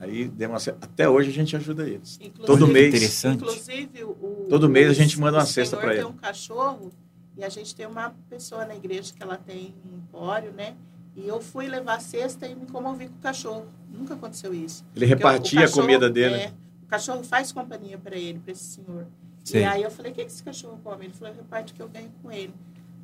[0.00, 2.18] Aí, deu uma- até hoje a gente ajuda eles.
[2.20, 2.88] Inclusive- Todo mês.
[2.94, 3.36] Interessante.
[3.42, 6.08] Inclusive, o, Todo mês a gente manda uma cesta senhor pra tem ele.
[6.08, 6.90] um cachorro
[7.36, 10.74] e a gente tem uma pessoa na igreja que ela tem um empório, né?
[11.16, 13.66] E eu fui levar a cesta e me comovi com o cachorro.
[13.92, 14.84] Nunca aconteceu isso.
[14.94, 16.34] Ele Porque o- o repartia a cachorro, comida dele.
[16.34, 16.52] é,
[16.84, 19.06] o cachorro faz companhia para ele, para esse senhor.
[19.48, 19.62] Sei.
[19.62, 21.06] E aí eu falei, o que, que esse cachorro come?
[21.06, 22.54] Ele falou, eu reparto o que eu ganho com ele.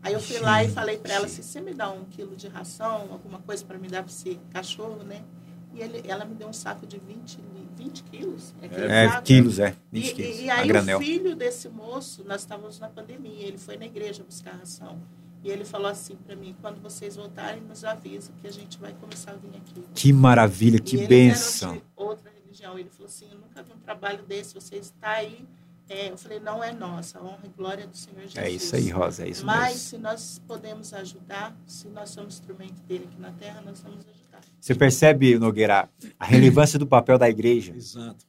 [0.03, 2.47] Aí eu fui lá e falei para ela, se você me dá um quilo de
[2.49, 5.23] ração, alguma coisa para me dar para esse cachorro, né?
[5.73, 8.55] E ele, ela me deu um saco de 20, li- 20 quilos.
[8.63, 9.23] aquele É, saco.
[9.25, 9.75] quilos, é.
[9.93, 10.37] E, 20 quilos.
[10.39, 14.23] e, e aí o filho desse moço, nós estávamos na pandemia, ele foi na igreja
[14.23, 15.01] buscar ração.
[15.43, 18.95] E ele falou assim para mim, quando vocês voltarem, nos avisa que a gente vai
[19.01, 19.83] começar a vir aqui.
[19.95, 22.79] Que maravilha, E que de outra religião.
[22.79, 25.45] Ele falou assim, eu nunca vi um trabalho desse, você está aí.
[25.89, 28.39] É, eu falei, não é nossa, a honra e glória do Senhor Jesus.
[28.39, 29.79] É isso aí, Rosa, é isso Mas mesmo.
[29.81, 34.41] se nós podemos ajudar, se nós somos instrumento dele aqui na terra, nós vamos ajudar.
[34.59, 37.75] Você percebe, Nogueira, a relevância do papel da igreja?
[37.77, 38.27] Exato.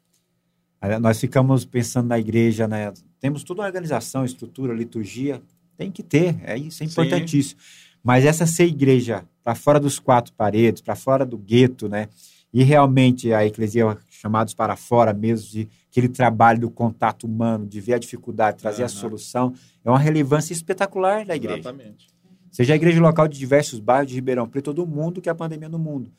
[1.01, 2.93] Nós ficamos pensando na igreja, né?
[3.19, 5.41] Temos toda uma organização, estrutura, liturgia.
[5.77, 6.91] Tem que ter, é isso, é Sim.
[6.91, 7.59] importantíssimo.
[8.03, 12.09] Mas essa ser igreja para fora dos quatro paredes, para fora do gueto, né?
[12.55, 17.81] E realmente a eclesia chamados para fora mesmo de aquele trabalho do contato humano, de
[17.81, 18.95] ver a dificuldade, trazer a Aham.
[18.95, 21.59] solução, é uma relevância espetacular da igreja.
[21.59, 22.07] Exatamente.
[22.49, 25.35] Seja a igreja local de diversos bairros de Ribeirão Preto, todo mundo que é a
[25.35, 26.13] pandemia no mundo.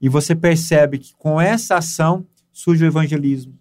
[0.00, 3.56] E você percebe que com essa ação surge o evangelismo,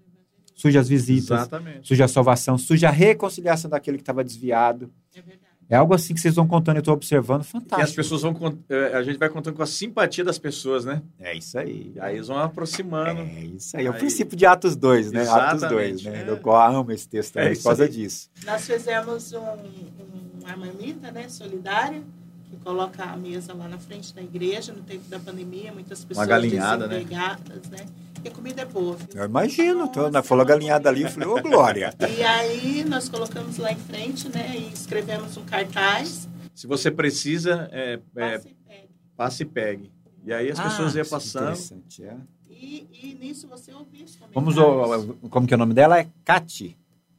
[0.56, 1.88] surge as visitas, Exatamente.
[1.88, 4.92] surge a salvação, surge a reconciliação daquele que estava desviado.
[5.14, 5.45] É verdade.
[5.67, 7.82] É algo assim que vocês vão contando, eu estou observando, E fantástico.
[7.82, 8.36] as pessoas vão.
[8.69, 11.01] eh, A gente vai contando com a simpatia das pessoas, né?
[11.19, 11.91] É isso aí.
[11.95, 13.21] E aí eles vão aproximando.
[13.21, 13.86] É isso aí.
[13.88, 15.21] É o Aí- princípio de Atos 2, né?
[15.28, 16.04] Atos Exatamente.
[16.04, 16.25] 2, né?
[16.28, 16.30] É.
[16.30, 17.89] Eu amo esse texto também É por causa aí.
[17.89, 18.30] disso.
[18.45, 22.04] Nós fizemos um, um- uma marmita né, solidária,
[22.51, 26.28] que coloca a mesa lá na frente da igreja, no tempo da pandemia, muitas pessoas
[26.28, 26.95] galinhada, né?
[26.99, 27.80] desempregadas, né?
[27.88, 29.08] E a comida é boa, viu?
[29.16, 29.88] Eu imagino.
[29.90, 31.94] Tô, Nossa, na falou uma galinhada ali, eu falei, ô Glória.
[32.18, 34.54] E aí nós colocamos lá em frente, né?
[34.58, 36.28] E escrevemos um cartaz.
[36.54, 38.90] Se você precisa, é, é, passe e pegue.
[39.18, 39.92] passe e pegue.
[40.26, 41.44] E aí as pessoas Ah, iam passando.
[41.44, 42.16] Interessante, é.
[42.50, 45.10] E, e nisso você ouviu os Vamos, comentários.
[45.24, 46.00] ao- como que é o nome dela?
[46.00, 46.76] É Cati.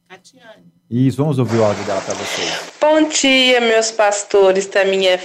[0.09, 0.65] Catiane.
[0.89, 2.73] Isso, vamos ouvir o áudio dela para vocês.
[2.81, 5.17] Bom dia, meus pastores da minha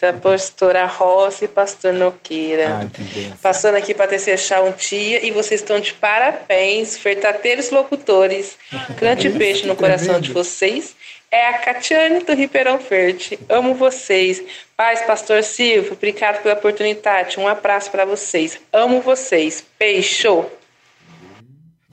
[0.00, 2.76] fita, pastora Rossi e pastor Noqueira.
[2.78, 3.36] Ai, que bênção.
[3.42, 8.56] Passando aqui para desejar um dia e vocês estão de parabéns, vertadeiros locutores.
[8.96, 10.96] Grande beijo no coração de vocês.
[11.30, 13.38] É a Catiane do Ribeirão Verde.
[13.48, 14.42] Amo vocês.
[14.76, 17.38] Paz, pastor Silvio, obrigado pela oportunidade.
[17.38, 18.58] Um abraço para vocês.
[18.72, 19.64] Amo vocês.
[19.78, 20.46] Beijo.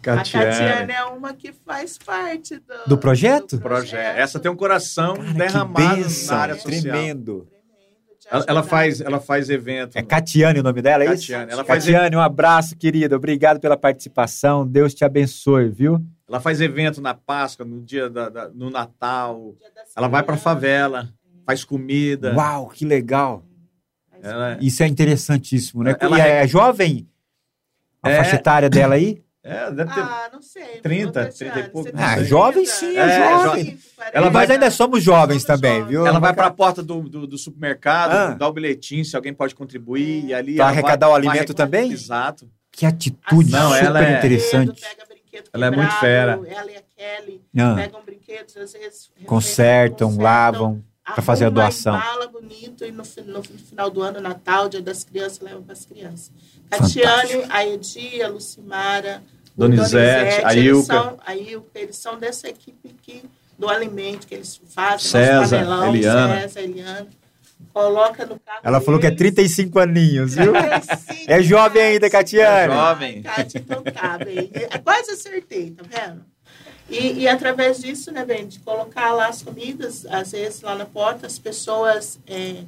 [0.02, 0.46] Catiane.
[0.46, 3.60] A Catiane é uma que faz parte do, Do projeto?
[3.60, 4.18] Projeto.
[4.18, 6.82] Essa tem um coração Cara, derramado que bênção, na área social.
[6.82, 7.48] tremendo.
[8.30, 9.98] Ela, ela faz, ela faz evento.
[9.98, 11.28] É Catiane o nome dela, é isso?
[11.28, 11.52] Catiane.
[11.52, 13.16] Ela faz, Catiane, um abraço, querida.
[13.16, 14.68] Obrigado pela participação.
[14.68, 16.04] Deus te abençoe, viu?
[16.30, 19.56] ela faz evento na Páscoa, no dia da, da- no Natal.
[19.96, 20.44] Ela vai pra Crianças.
[20.44, 21.10] favela,
[21.46, 22.34] faz comida.
[22.36, 23.46] Uau, que legal.
[24.22, 25.96] Ela, Isso é interessantíssimo, né?
[25.98, 27.08] Ela e é jovem?
[28.04, 28.18] A É.
[28.18, 29.22] faixa etária dela aí?
[29.48, 30.00] É, deve ter.
[30.02, 30.82] Ah, não sei.
[30.82, 33.80] 30, Ô, Tatiane, 30 e pouco, Ah, jovem sim, é, É, jovem.
[34.14, 35.90] Ela Mas vai- ainda somos jovens Somos também, jovens.
[35.90, 36.06] viu?
[36.08, 38.34] Ela vai para a porta do, do, do supermercado, Ah.
[38.36, 40.56] dá o bilhetinho, se alguém pode contribuir, e ali.
[40.56, 41.92] Pra ela vai- arrecadar o alimento arrecadar- também?
[41.92, 42.50] Exato.
[42.72, 44.82] Que atitude Não, super ela é- interessante.
[44.82, 46.32] Pega brinquedo Ela é muito fera.
[46.34, 49.10] Ela e a Kelly Ah, pegam brinquedos, às vezes.
[49.26, 50.84] consertam, consertam, lavam
[51.14, 51.96] pra fazer a doação.
[51.96, 55.74] embala bonito e no, fi- no final do ano, Natal, Dia das Crianças, levam para
[55.74, 56.32] as crianças.
[56.70, 59.24] Tatiane, a Edi, a Lucimara,
[59.58, 60.86] Donizete, a Ilka.
[60.94, 63.24] são, a Ilka, eles são dessa equipe que,
[63.58, 65.10] do alimento que eles fazem.
[65.10, 66.42] César, panelão, Eliana.
[66.42, 67.08] César, Eliana.
[67.74, 69.36] Coloca no carro Ela falou que é deles.
[69.36, 70.54] 35 aninhos, viu?
[70.88, 72.72] 35, É jovem ainda, Catiane.
[72.74, 73.22] É jovem.
[73.24, 74.18] Cátia, então tá.
[74.54, 76.24] É, Quase acertei, tá vendo?
[76.90, 80.86] E, e através disso, né, bem, de colocar lá as comidas, às vezes lá na
[80.86, 82.64] porta, as pessoas, é,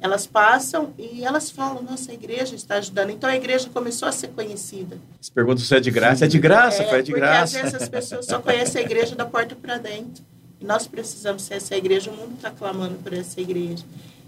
[0.00, 3.10] elas passam e elas falam, nossa, a igreja está ajudando.
[3.10, 4.96] Então a igreja começou a ser conhecida.
[5.20, 6.24] Você pergunta se é de graça.
[6.24, 7.56] É de graça, É, foi de porque graça.
[7.56, 10.22] às vezes as pessoas só conhecem a igreja da porta para dentro.
[10.60, 13.84] E nós precisamos ser essa igreja, o mundo está clamando por essa igreja.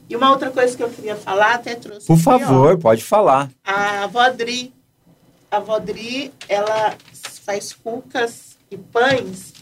[0.09, 2.39] E uma outra coisa que eu queria falar, até trouxe Por aqui, ó.
[2.39, 3.49] favor, pode falar.
[3.65, 4.73] A Vodri,
[5.51, 6.95] a Vodri, ela
[7.45, 9.53] faz cucas e pães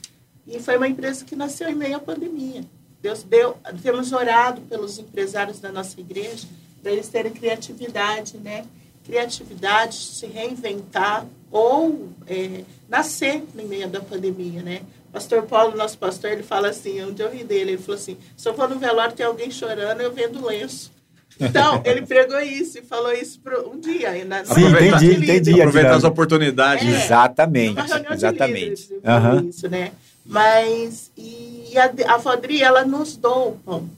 [0.46, 2.62] e foi uma empresa que nasceu em meio à pandemia.
[3.00, 6.46] Deus deu, temos orado pelos empresários da nossa igreja
[6.82, 8.64] para eles terem criatividade, né?
[9.04, 14.82] Criatividade, se reinventar ou é, nascer no meio da pandemia, né?
[15.12, 18.48] Pastor Paulo, nosso pastor, ele fala assim, onde eu ri dele, ele falou assim, se
[18.48, 20.92] eu for no velório tem alguém chorando, eu vendo lenço.
[21.40, 24.24] Então, ele pregou isso e falou isso pro, um dia.
[24.24, 25.60] Na, Sim, entendi, entendi.
[25.60, 26.86] Aproveitar as oportunidades.
[26.86, 27.04] É.
[27.04, 27.80] Exatamente,
[28.12, 28.88] exatamente.
[28.88, 29.46] líderes, Aham.
[29.48, 29.92] isso, né?
[30.28, 33.88] Mas, e a, a Fodri, ela nos doa o pão.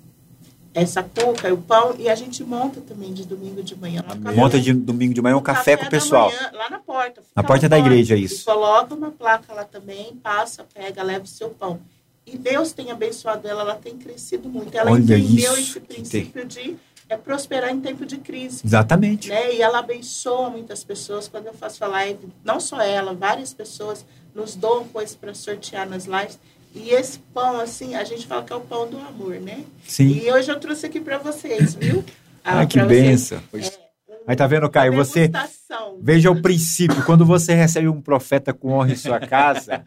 [0.73, 4.03] Essa cuca e o pão, e a gente monta também de domingo de manhã.
[4.03, 6.29] café- Monta de domingo de manhã um café com o pessoal.
[6.31, 7.21] manhã, lá na porta.
[7.35, 7.89] Na porta da fora.
[7.89, 8.45] igreja, isso.
[8.45, 11.81] coloca uma placa lá também, passa, pega, leva o seu pão.
[12.25, 14.73] E Deus tem abençoado ela, ela tem crescido muito.
[14.79, 16.77] Ela Olha entendeu isso, esse princípio de
[17.09, 19.29] é, prosperar em tempo de crise Exatamente.
[19.29, 19.53] né?
[19.57, 21.27] E ela abençoa muitas pessoas.
[21.27, 25.89] Quando eu faço a live, não só ela, várias pessoas nos doam coisas para sortear
[25.89, 26.39] nas lives.
[26.75, 29.65] E esse pão, assim, a gente fala que é o pão do amor, né?
[29.87, 30.09] Sim.
[30.09, 32.05] E hoje eu trouxe aqui para vocês, viu?
[32.43, 33.03] Ah, que pra vocês.
[33.03, 33.43] benção.
[34.27, 34.95] Aí tá vendo, Caio?
[34.95, 35.31] Você
[36.01, 37.05] veja o princípio.
[37.05, 39.85] Quando você recebe um profeta com honra em sua casa,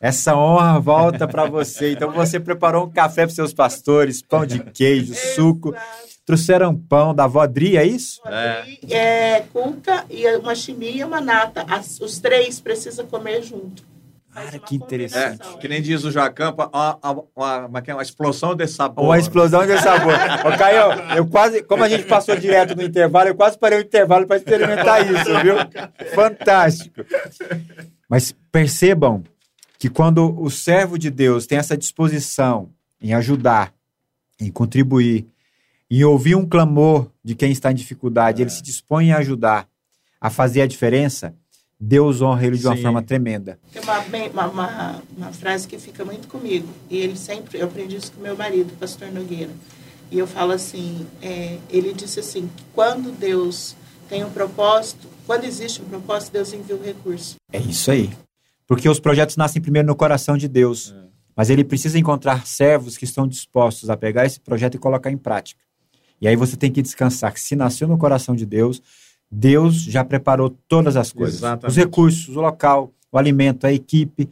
[0.00, 1.92] essa honra volta para você.
[1.92, 5.68] Então você preparou um café para seus pastores, pão de queijo, suco.
[5.74, 6.15] Exato.
[6.26, 8.20] Trouxeram pão da Vodri, é isso?
[8.24, 11.64] Aí, é, cuca e uma chimia e uma nata.
[11.68, 13.84] As- os três precisam comer junto.
[14.34, 15.40] Cara, que interessante.
[15.54, 19.04] É, que nem diz o Jacampa, uma, uma, uma, uma, uma explosão de sabor.
[19.04, 20.12] Uma explosão de sabor.
[20.12, 23.82] Ô, Caio, eu quase, como a gente passou direto no intervalo, eu quase parei o
[23.82, 25.54] intervalo para experimentar isso, viu?
[26.14, 27.02] Fantástico.
[28.10, 29.22] Mas percebam
[29.78, 32.68] que quando o servo de Deus tem essa disposição
[33.00, 33.72] em ajudar,
[34.38, 35.24] em contribuir,
[35.90, 39.68] em ouvir um clamor de quem está em dificuldade, ele se dispõe a ajudar,
[40.20, 41.34] a fazer a diferença,
[41.78, 42.82] Deus honra ele de uma Sim.
[42.82, 43.58] forma tremenda.
[43.72, 46.66] Tem uma, uma, uma, uma frase que fica muito comigo.
[46.90, 49.52] E ele sempre, eu aprendi isso com meu marido, o pastor Nogueira.
[50.10, 53.76] E eu falo assim, é, ele disse assim, quando Deus
[54.08, 57.36] tem um propósito, quando existe um propósito, Deus envia o recurso.
[57.52, 58.10] É isso aí.
[58.66, 60.94] Porque os projetos nascem primeiro no coração de Deus.
[61.36, 65.18] Mas ele precisa encontrar servos que estão dispostos a pegar esse projeto e colocar em
[65.18, 65.60] prática.
[66.20, 68.82] E aí você tem que descansar que se nasceu no coração de Deus,
[69.30, 71.36] Deus já preparou todas as coisas.
[71.36, 71.70] Exatamente.
[71.70, 74.28] Os recursos, o local, o alimento, a equipe.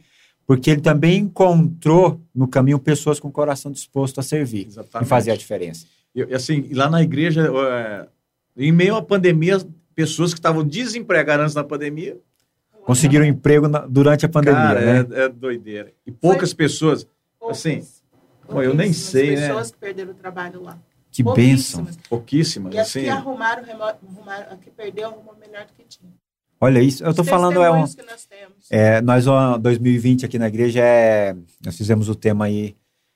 [0.47, 5.05] Porque ele também encontrou no caminho pessoas com o coração disposto a servir Exatamente.
[5.05, 5.85] e fazer a diferença.
[6.13, 8.07] E, assim, lá na igreja, é,
[8.55, 9.57] em meio à pandemia,
[9.95, 12.17] pessoas que estavam desempregadas antes da pandemia,
[12.85, 15.07] Conseguiram emprego na- durante a pandemia, cara, né?
[15.17, 15.91] é, é doideira.
[16.05, 17.07] E poucas pessoas,
[17.39, 17.83] Poucas, Assim,
[18.47, 19.47] bom, eu nem sei, né?
[19.47, 20.77] pessoas que perderam o trabalho lá.
[21.15, 21.87] Que bênção.
[22.09, 22.73] Pouquíssimas.
[22.73, 23.03] E as assim.
[23.03, 26.11] que arrumaram, arrumaram, a que perdeu, arrumou melhor do que tinha.
[26.59, 27.05] Olha isso.
[27.05, 28.67] Eu tô Os falando é um, que nós temos.
[28.69, 32.75] É, nós, ó, 2020 aqui na igreja, é, nós fizemos o tema aí,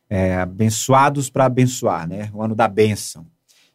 [0.09, 2.29] é, abençoados para abençoar, né?
[2.33, 3.25] O ano da bênção.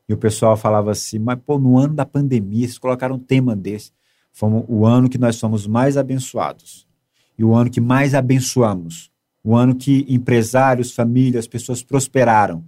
[0.09, 3.55] E o pessoal falava assim, mas pô, no ano da pandemia, vocês colocaram um tema
[3.55, 3.93] desse.
[4.33, 6.87] Fomos o ano que nós fomos mais abençoados.
[7.39, 9.11] E o ano que mais abençoamos.
[9.43, 12.65] O ano que empresários, famílias, pessoas prosperaram.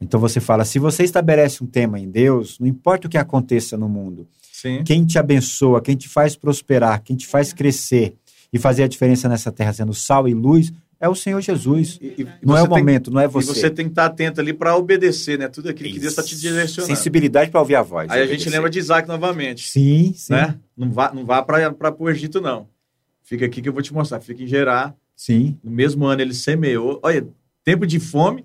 [0.00, 3.76] Então você fala, se você estabelece um tema em Deus, não importa o que aconteça
[3.76, 4.82] no mundo, Sim.
[4.84, 8.14] quem te abençoa, quem te faz prosperar, quem te faz crescer
[8.52, 11.98] e fazer a diferença nessa terra sendo sal e luz, é o Senhor Jesus.
[12.00, 13.54] E- e Não é você o tem- momento, não é E você.
[13.54, 15.48] você tem que estar atento ali para obedecer, né?
[15.48, 16.94] Tudo aquilo que Deus está te direcionando.
[16.94, 18.10] Sensibilidade para ouvir a voz.
[18.10, 20.32] Aí a gente lembra de Isaac novamente, Sim, sim.
[20.34, 20.58] né?
[20.76, 22.68] Não vá, não vá para o Egito, não.
[23.22, 24.20] Fica aqui que eu vou te mostrar.
[24.20, 24.94] Fica em Gerar.
[25.16, 25.56] Sim.
[25.62, 26.98] No mesmo ano ele semeou.
[27.02, 27.26] Olha,
[27.64, 28.44] tempo de fome.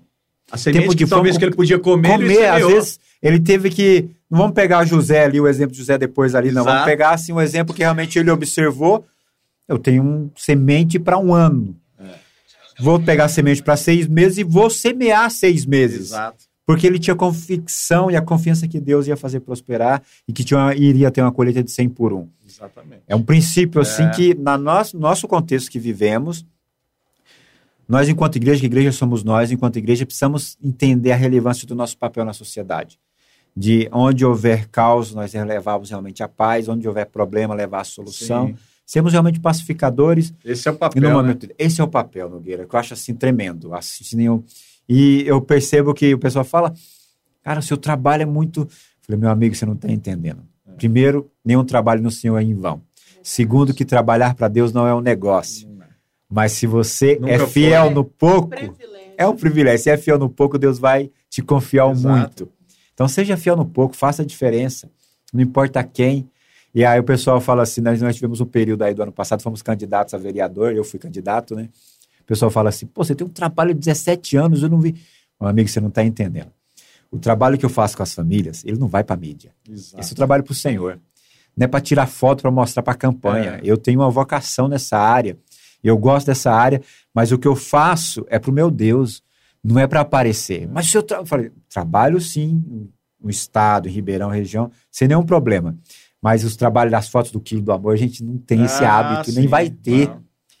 [0.50, 2.70] A semente Tempo de que talvez fome, que ele podia comer, ele Comer, às semeou.
[2.70, 4.08] vezes, ele teve que.
[4.30, 6.62] Não vamos pegar José ali, o exemplo de José depois ali, não.
[6.64, 6.90] Vamos Exato.
[6.90, 9.04] pegar assim, um exemplo que realmente ele observou.
[9.68, 11.76] Eu tenho um semente para um ano.
[11.98, 12.04] É.
[12.80, 16.10] Vou pegar semente para seis meses e vou semear seis meses.
[16.10, 16.44] Exato.
[16.64, 20.74] Porque ele tinha convicção e a confiança que Deus ia fazer prosperar e que tinha,
[20.74, 22.28] iria ter uma colheita de 100 por um.
[22.44, 23.02] Exatamente.
[23.06, 24.10] É um princípio assim É.
[24.10, 26.44] que, na nosso, nosso contexto que vivemos,
[27.88, 31.96] nós, enquanto igreja, que igreja somos nós, enquanto igreja, precisamos entender a relevância do nosso
[31.96, 32.98] papel na sociedade.
[33.56, 38.48] De onde houver caos, nós levamos realmente a paz, onde houver problema, levar a solução.
[38.48, 38.56] Sim.
[38.84, 41.02] Sermos realmente pacificadores Esse é o papel.
[41.02, 41.14] no né?
[41.14, 43.74] momento, esse é o papel, Nogueira, que eu acho assim tremendo.
[43.74, 44.04] Assim,
[44.88, 46.72] e eu percebo que o pessoal fala,
[47.42, 48.60] cara, o seu trabalho é muito.
[48.60, 48.68] Eu
[49.02, 50.42] falei, meu amigo, você não está entendendo.
[50.76, 52.82] Primeiro, nenhum trabalho no Senhor é em vão.
[53.22, 55.68] Segundo, que trabalhar para Deus não é um negócio.
[56.28, 57.48] Mas se você Nunca é foi.
[57.48, 59.14] fiel no pouco, Privilégio.
[59.16, 59.84] é um privilégio.
[59.84, 62.08] Se é fiel no pouco, Deus vai te confiar Exato.
[62.16, 62.52] muito.
[62.94, 64.90] Então seja fiel no pouco, faça a diferença.
[65.32, 66.28] Não importa quem.
[66.74, 69.42] E aí o pessoal fala assim, nós, nós tivemos um período aí do ano passado,
[69.42, 71.68] fomos candidatos a vereador, eu fui candidato, né?
[72.20, 74.94] O pessoal fala assim, pô, você tem um trabalho de 17 anos, eu não vi.
[75.40, 76.50] Meu amigo, você não está entendendo.
[77.10, 79.52] O trabalho que eu faço com as famílias, ele não vai para mídia.
[79.70, 80.00] Exato.
[80.00, 80.98] Esse é o trabalho para o Senhor.
[81.56, 83.52] Não é para tirar foto para mostrar para a campanha.
[83.56, 83.60] É.
[83.62, 85.38] Eu tenho uma vocação nessa área.
[85.88, 86.80] Eu gosto dessa área,
[87.14, 89.22] mas o que eu faço é para o meu Deus,
[89.62, 90.68] não é para aparecer.
[90.68, 92.62] Mas se eu, tra eu falei, trabalho sim,
[93.20, 95.76] no estado, em Ribeirão, região, sem nenhum problema.
[96.22, 98.98] Mas os trabalhos das fotos do quilo do amor, a gente não tem esse Ah,
[98.98, 99.48] hábito, nem sim.
[99.48, 100.10] vai ter.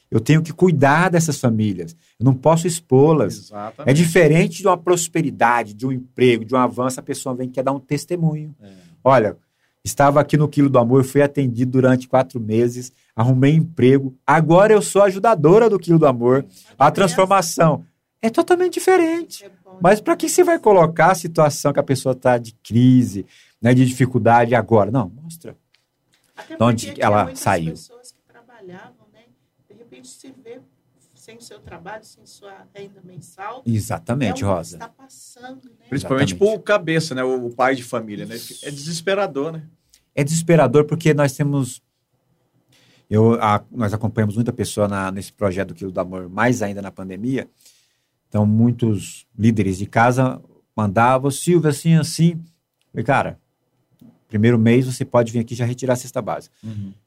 [0.08, 1.96] Eu tenho que cuidar dessas famílias.
[2.18, 3.50] Eu não posso expô-las.
[3.84, 7.50] É diferente de uma prosperidade, de um emprego, de um avanço, a pessoa vem e
[7.50, 8.54] quer dar um testemunho.
[8.62, 8.70] É.
[9.02, 9.36] Olha,
[9.84, 14.82] estava aqui no Quilo do Amor, fui atendido durante quatro meses, arrumei emprego, agora eu
[14.82, 16.44] sou ajudadora do Quilo do Amor.
[16.78, 17.86] A transformação
[18.20, 19.44] é totalmente diferente.
[19.44, 19.50] É.
[19.80, 23.24] Mas para que você vai colocar a situação que a pessoa está de crise,
[23.60, 24.90] né, de dificuldade agora?
[24.90, 25.56] Não, mostra.
[26.36, 27.70] Até de onde ela saiu?
[27.70, 29.22] pessoas que trabalhavam, né?
[29.68, 30.60] De repente se vê
[31.14, 33.62] sem seu trabalho, sem sua renda mensal.
[33.66, 34.76] Exatamente, é o Rosa.
[34.76, 35.86] Está passando, né?
[35.88, 36.56] Principalmente Exatamente.
[36.56, 37.24] pro cabeça, né?
[37.24, 38.36] O o pai de família, né?
[38.62, 39.62] É desesperador, né?
[40.16, 41.84] é desesperador porque nós temos.
[43.08, 46.82] Eu, a- nós acompanhamos muita pessoa na- nesse projeto do Quilo do Amor, mais ainda
[46.82, 47.48] na pandemia.
[48.28, 50.40] Então, muitos líderes de casa
[50.76, 52.40] mandavam, Silvio, assim, assim.
[52.92, 53.38] Falei, cara,
[54.28, 56.54] primeiro mês você pode vir aqui já retirar a cesta básica.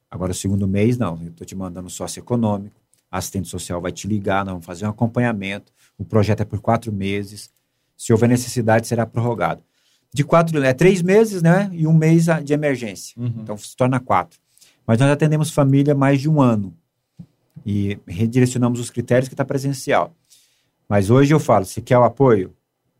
[0.09, 1.19] Agora, o segundo mês, não.
[1.21, 2.75] Eu estou te mandando sócio econômico,
[3.11, 5.71] assistente social vai te ligar, nós vamos fazer um acompanhamento.
[5.97, 7.51] O projeto é por quatro meses.
[7.97, 9.61] Se houver necessidade, será prorrogado.
[10.11, 11.69] De quatro, é três meses, né?
[11.73, 13.13] E um mês de emergência.
[13.41, 14.39] Então se torna quatro.
[14.89, 16.75] Mas nós atendemos família mais de um ano.
[17.63, 20.15] E redirecionamos os critérios que está presencial.
[20.89, 22.55] Mas hoje eu falo, se quer o apoio,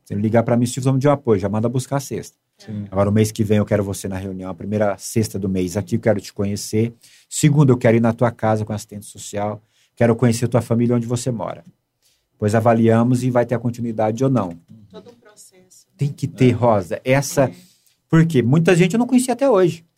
[0.06, 2.38] você ligar para mim, se precisamos de um apoio, já manda buscar a cesta.
[2.60, 2.86] Sim.
[2.92, 5.76] Agora, o mês que vem eu quero você na reunião, a primeira sexta do mês
[5.76, 6.94] aqui, eu quero te conhecer.
[7.28, 9.60] Segundo, eu quero ir na tua casa com assistente social.
[9.96, 11.64] Quero conhecer tua família onde você mora.
[12.38, 14.56] Pois avaliamos e vai ter a continuidade ou não.
[14.92, 15.88] Todo um processo.
[15.98, 17.46] Tem que ter, Rosa, essa.
[17.46, 17.54] É.
[18.08, 19.89] Porque muita gente eu não conhecia até hoje.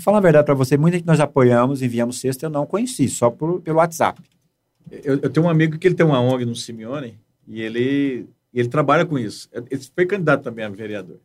[0.00, 3.06] Vou falar a verdade para você, muita gente nós apoiamos, enviamos cesta, eu não conheci,
[3.06, 4.22] só por, pelo WhatsApp.
[4.90, 8.68] Eu, eu tenho um amigo que ele tem uma ONG no Simeone e ele, ele
[8.68, 9.46] trabalha com isso.
[9.52, 11.18] Ele foi candidato também a vereador.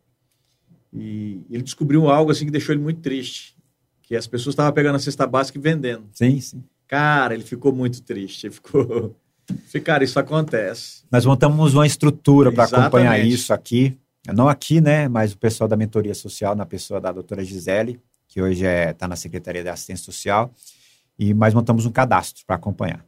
[0.92, 3.56] E ele descobriu algo assim que deixou ele muito triste.
[4.02, 6.04] Que as pessoas estavam pegando a cesta básica e vendendo.
[6.12, 6.62] Sim, sim.
[6.86, 8.46] Cara, ele ficou muito triste.
[8.46, 9.16] Ele ficou.
[9.84, 11.02] Cara, isso acontece.
[11.10, 13.96] Nós montamos uma estrutura para acompanhar isso aqui.
[14.34, 15.08] Não aqui, né?
[15.08, 17.98] Mas o pessoal da mentoria social, na pessoa da doutora Gisele,
[18.36, 20.52] que hoje está na Secretaria de Assistência Social.
[21.18, 23.02] E mais montamos um cadastro para acompanhar.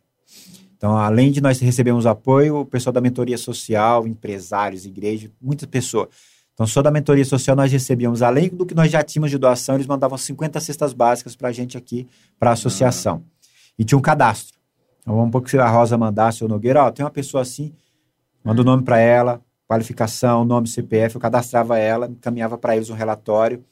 [0.74, 6.08] Então, além de nós recebermos apoio, o pessoal da mentoria social, empresários, igreja, muitas pessoas.
[6.54, 9.74] Então, só da mentoria social nós recebíamos, além do que nós já tínhamos de doação,
[9.74, 12.08] eles mandavam 50 cestas básicas para a gente aqui,
[12.40, 13.22] para a associação.
[13.78, 14.58] E tinha um cadastro.
[15.02, 17.74] Então, vamos supor que a Rosa mandasse, o Nogueira, ó, tem uma pessoa assim,
[18.42, 22.94] manda o nome para ela, qualificação, nome, CPF, eu cadastrava ela, encaminhava para eles um
[22.94, 23.62] relatório.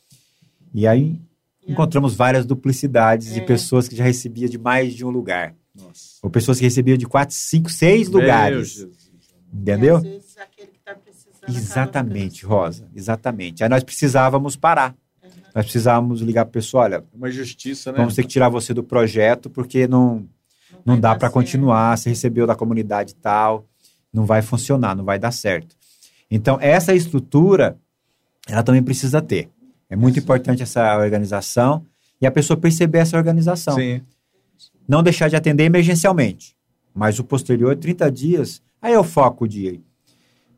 [0.74, 1.18] E aí,
[1.66, 3.44] encontramos várias duplicidades de É.
[3.44, 5.54] pessoas que já recebiam de mais de um lugar.
[5.74, 6.16] Nossa.
[6.22, 8.68] Ou pessoas que recebiam de quatro, cinco, seis Meu lugares.
[8.70, 9.10] Jesus.
[9.52, 9.94] Entendeu?
[9.94, 10.96] E às vezes aquele que tá
[11.48, 12.88] Exatamente, Rosa.
[12.94, 13.62] Exatamente.
[13.62, 14.94] Aí nós precisávamos parar.
[15.54, 17.98] Nós precisávamos ligar para o pessoal, olha, Uma justiça, né?
[17.98, 20.28] vamos ter que tirar você do projeto porque não,
[20.84, 21.96] não vai dá para continuar.
[21.96, 23.66] Você recebeu da comunidade tal,
[24.12, 25.74] não vai funcionar, não vai dar certo.
[26.30, 27.78] Então, essa estrutura,
[28.48, 29.48] ela também precisa ter.
[29.88, 31.84] É muito importante essa organização
[32.20, 33.74] e a pessoa perceber essa organização.
[33.74, 34.00] Sim.
[34.88, 36.56] Não deixar de atender emergencialmente.
[36.94, 39.78] Mas o posterior, 30 dias, aí é o foco o dia.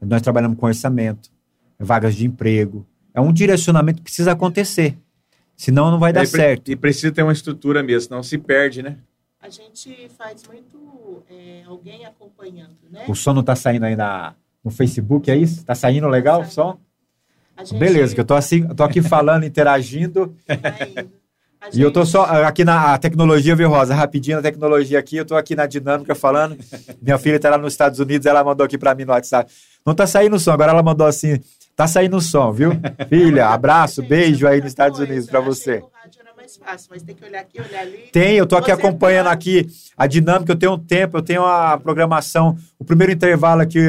[0.01, 1.31] Nós trabalhamos com orçamento,
[1.79, 2.87] vagas de emprego.
[3.13, 4.97] É um direcionamento que precisa acontecer.
[5.57, 6.71] Senão não vai dar É, e certo.
[6.71, 8.99] E precisa ter uma estrutura mesmo, senão se perde, né?
[9.41, 13.05] A gente faz muito é, alguém acompanhando, né?
[13.09, 15.65] O som não tá saindo aí na, no Facebook, é isso?
[15.65, 16.79] Tá saindo legal o som?
[17.65, 20.35] Gente Beleza, que eu tô, assim, tô aqui falando, interagindo.
[21.61, 23.95] A E eu tô gente- só aqui na tecnologia, viu, Rosa?
[23.95, 26.57] Rapidinho na tecnologia aqui, eu tô aqui na dinâmica falando.
[27.03, 29.51] Minha filha tá lá nos Estados Unidos, ela mandou aqui pra mim no WhatsApp.
[29.85, 31.41] Não tá saindo o som, agora ela mandou assim:
[31.75, 32.71] tá saindo o som, viu?
[33.09, 35.83] Filha, abraço, Gente, beijo aí nos Estados coisa, Unidos pra achei você.
[36.65, 37.99] fácil, mas tem que olhar aqui, olhar ali.
[38.13, 41.23] Tem, eu tô aqui Você acompanhando tá- aqui a dinâmica, eu tenho um tempo, eu
[41.23, 43.81] tenho a programação, o primeiro intervalo aqui,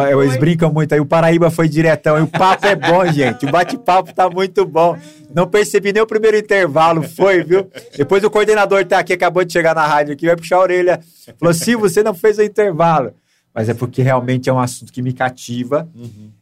[0.00, 0.38] eles foi?
[0.38, 4.14] brincam muito aí, o Paraíba foi diretão, e o papo é bom, gente, o bate-papo
[4.14, 4.96] tá muito bom.
[5.34, 7.68] Não percebi nem o primeiro intervalo, foi, viu?
[7.96, 11.00] Depois o coordenador tá aqui, acabou de chegar na rádio aqui, vai puxar a orelha,
[11.38, 13.12] falou, se você não fez o intervalo.
[13.54, 15.86] Mas é porque realmente é um assunto que me cativa,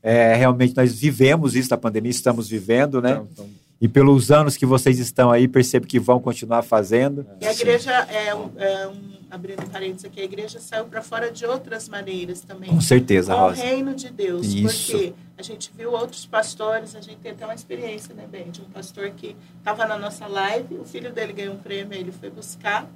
[0.02, 3.12] é, realmente nós vivemos isso na pandemia, estamos vivendo, né?
[3.12, 3.46] Então, então,
[3.80, 7.26] E pelos anos que vocês estão aí, percebo que vão continuar fazendo.
[7.40, 11.30] E a igreja, é um, é um- abrindo parênteses aqui, a igreja saiu para fora
[11.30, 12.68] de outras maneiras também.
[12.68, 13.62] Com certeza, Com o Rosa.
[13.62, 14.46] reino de Deus.
[14.52, 14.92] Isso.
[14.92, 18.50] Porque a gente viu outros pastores, a gente tem até uma experiência, né, Ben?
[18.50, 22.12] De um pastor que estava na nossa live, o filho dele ganhou um prêmio, ele
[22.12, 22.86] foi buscar.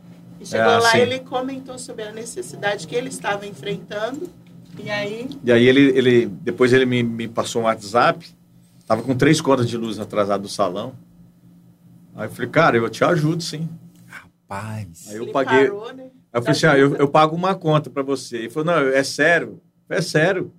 [0.41, 0.99] E chegou Ah, lá sim.
[0.99, 4.29] ele comentou sobre a necessidade que ele estava enfrentando.
[4.83, 8.27] E aí, E aí ele, ele depois ele me, me passou um WhatsApp,
[8.87, 10.95] tava com três contas de luz atrasado do salão.
[12.15, 13.69] Aí eu falei, cara, eu te ajudo sim.
[14.47, 15.07] Paz.
[15.09, 15.69] Aí eu ele paguei.
[15.69, 16.05] parou, né?
[16.05, 18.37] Aí eu falei assim, ah, eu, eu pago uma conta para você.
[18.39, 19.61] Ele falou, não, é sério?
[19.89, 20.53] É sério.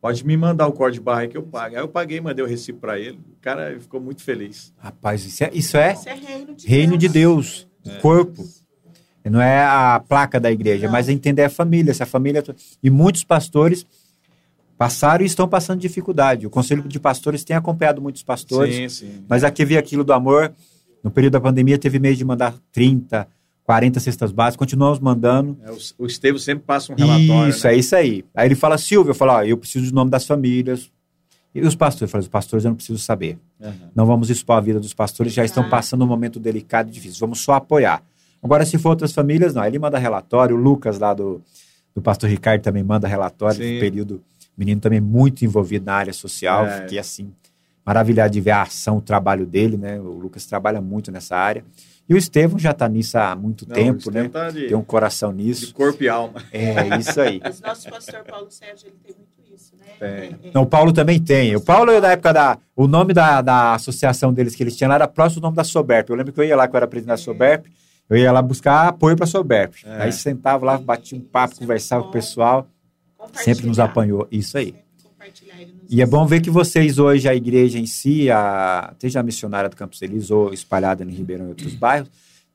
[0.00, 1.74] Pode me mandar o código de barra aí que eu pago.
[1.74, 3.18] Aí eu paguei, mandei o recibo para ele.
[3.18, 4.72] O cara ficou muito feliz.
[4.78, 7.00] Rapaz, isso é, isso é Isso é reino de reino Deus.
[7.00, 8.44] de Deus, o corpo.
[9.24, 10.92] Não é a placa da igreja, Não.
[10.92, 11.90] mas é entender a família.
[11.90, 12.44] Essa família
[12.80, 13.84] e muitos pastores
[14.78, 16.46] passaram e estão passando dificuldade.
[16.46, 19.24] O conselho de pastores tem acompanhado muitos pastores, Sim, sim.
[19.28, 20.52] mas aqui vi aquilo do amor.
[21.02, 23.26] No período da pandemia teve meio de mandar 30,
[23.64, 25.56] 40 cestas básicas, continuamos mandando.
[25.64, 27.48] É, o, o Estevam sempre passa um relatório.
[27.50, 27.74] Isso, né?
[27.74, 28.24] é isso aí.
[28.34, 30.90] Aí ele fala, Silvio, eu falo, ó, eu preciso do nome das famílias.
[31.54, 32.02] E os pastores?
[32.02, 33.38] Eu falo, os pastores eu não preciso saber.
[33.62, 33.72] Aham.
[33.94, 35.68] Não vamos expor a vida dos pastores, já estão Ah.
[35.70, 37.18] passando um momento delicado e difícil.
[37.20, 38.02] Vamos só apoiar.
[38.42, 39.64] Agora, se for outras famílias, não.
[39.64, 41.40] Ele manda relatório, o Lucas lá do,
[41.94, 43.74] do pastor Ricardo também manda relatório Sim.
[43.74, 44.22] do período.
[44.56, 46.66] O menino também muito envolvido na área social.
[46.66, 46.80] É.
[46.82, 47.32] Fiquei assim,
[47.84, 50.00] maravilhado de ver a ação, o trabalho dele, né?
[50.00, 51.64] O Lucas trabalha muito nessa área.
[52.08, 54.28] E o Estevão já está nisso há muito Não, tempo, né?
[54.28, 55.74] Tá de, Tem um coração de nisso.
[55.74, 56.42] corpo e alma.
[56.52, 57.40] É isso aí.
[57.44, 59.86] Mas nosso pastor Paulo Sérgio, ele tem muito isso, né?
[59.98, 60.08] Tem.
[60.08, 60.50] É, é.
[60.54, 61.54] Não, o Paulo também tem.
[61.56, 62.58] O Paulo, é da época da.
[62.76, 65.64] O nome da, da associação deles que eles tinham lá era próximo do nome da
[65.64, 66.08] Soberp.
[66.08, 67.66] Eu lembro que eu ia lá, que eu era presidente da Soberp,
[68.08, 69.74] eu ia lá buscar apoio para a Soberp.
[69.84, 70.02] É.
[70.02, 72.68] Aí sentava lá, batia um papo, conversava com o pessoal,
[73.32, 74.26] sempre nos apanhou.
[74.30, 74.74] Isso aí.
[75.88, 79.68] E é bom ver que vocês hoje, a igreja em si, a, seja a missionária
[79.68, 82.10] do Campos Elíseos ou espalhada em Ribeirão e outros bairros,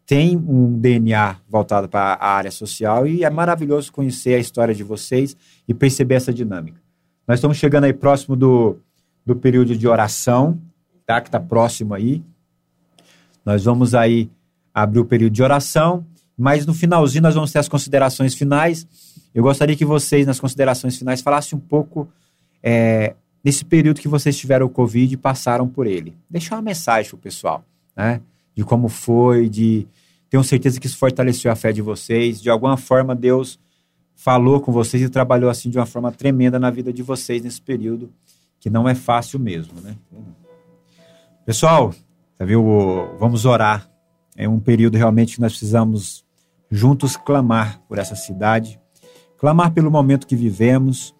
[0.05, 4.84] tem um DNA voltado para a área social e é maravilhoso conhecer a história de
[4.84, 6.82] vocês e perceber essa dinâmica.
[7.26, 8.78] Nós estamos chegando aí próximo do,
[9.26, 10.59] do período de oração,
[11.05, 11.22] tá?
[11.22, 12.22] Que está próximo aí.
[13.45, 14.30] Nós vamos aí
[14.74, 16.05] abrir o período de oração,
[16.38, 18.88] mas no finalzinho nós vamos ter as considerações finais.
[19.34, 22.09] Eu gostaria que vocês, nas considerações finais, falassem um pouco
[22.63, 26.15] é, nesse período que vocês tiveram o Covid e passaram por ele.
[26.29, 27.63] Deixar uma mensagem para o pessoal,
[27.95, 28.21] né?
[28.55, 29.88] De como foi, de...
[30.29, 32.41] Tenho certeza que isso fortaleceu a fé de vocês.
[32.41, 33.59] De alguma forma, Deus
[34.15, 37.61] falou com vocês e trabalhou assim de uma forma tremenda na vida de vocês nesse
[37.61, 38.11] período,
[38.59, 39.97] que não é fácil mesmo, né?
[41.45, 41.93] Pessoal,
[42.38, 42.63] tá viu?
[43.17, 43.90] Vamos orar.
[44.36, 46.25] É um período realmente que nós precisamos
[46.69, 48.79] juntos clamar por essa cidade,
[49.38, 51.13] clamar pelo momento que vivemos.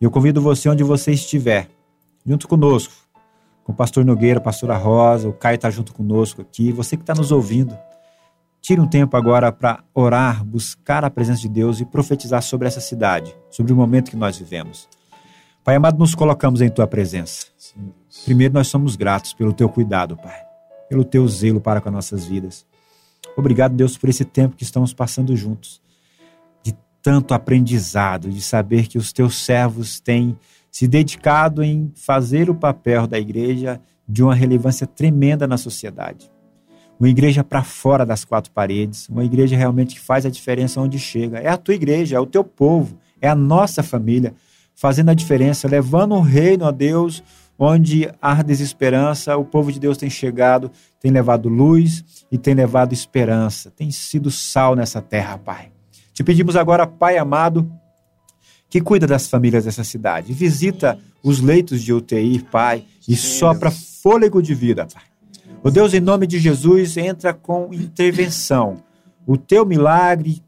[0.00, 1.68] Eu convido você, onde você estiver,
[2.24, 2.94] junto conosco,
[3.64, 7.02] com o pastor Nogueira, a pastora Rosa, o Caio está junto conosco aqui, você que
[7.02, 7.76] está nos ouvindo,
[8.62, 12.80] tire um tempo agora para orar, buscar a presença de Deus e profetizar sobre essa
[12.80, 14.88] cidade, sobre o momento que nós vivemos.
[15.62, 17.46] Pai amado, nos colocamos em tua presença.
[18.24, 20.47] Primeiro, nós somos gratos pelo teu cuidado, Pai.
[20.88, 22.66] Pelo teu zelo para com as nossas vidas.
[23.36, 25.80] Obrigado, Deus, por esse tempo que estamos passando juntos,
[26.62, 30.36] de tanto aprendizado, de saber que os teus servos têm
[30.70, 36.30] se dedicado em fazer o papel da igreja de uma relevância tremenda na sociedade.
[36.98, 40.98] Uma igreja para fora das quatro paredes, uma igreja realmente que faz a diferença onde
[40.98, 41.38] chega.
[41.38, 44.34] É a tua igreja, é o teu povo, é a nossa família,
[44.74, 47.22] fazendo a diferença, levando o reino a Deus,
[47.58, 52.92] onde há desesperança, o povo de Deus tem chegado, tem levado luz e tem levado
[52.92, 55.72] esperança, tem sido sal nessa terra, Pai.
[56.14, 57.70] Te pedimos agora, Pai amado,
[58.70, 60.32] que cuida das famílias dessa cidade.
[60.32, 65.02] Visita os leitos de UTI, Pai, e sopra fôlego de vida, Pai.
[65.62, 68.84] O Deus, em nome de Jesus, entra com intervenção.
[69.26, 70.42] O teu milagre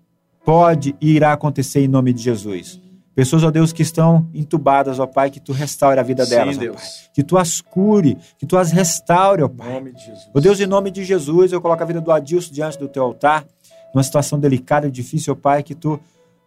[0.44, 2.80] pode e irá acontecer em nome de Jesus.
[3.20, 6.68] Pessoas, ó Deus, que estão entubadas, ó Pai, que tu restaure a vida delas, Sim,
[6.70, 6.82] ó Pai.
[7.12, 9.72] Que tu as cure, que tu as restaure, ó Em Pai.
[9.74, 10.30] nome de Jesus.
[10.32, 13.02] Ó Deus, em nome de Jesus, eu coloco a vida do Adilson diante do teu
[13.02, 13.44] altar,
[13.94, 16.00] numa situação delicada e difícil, ó Pai, que tu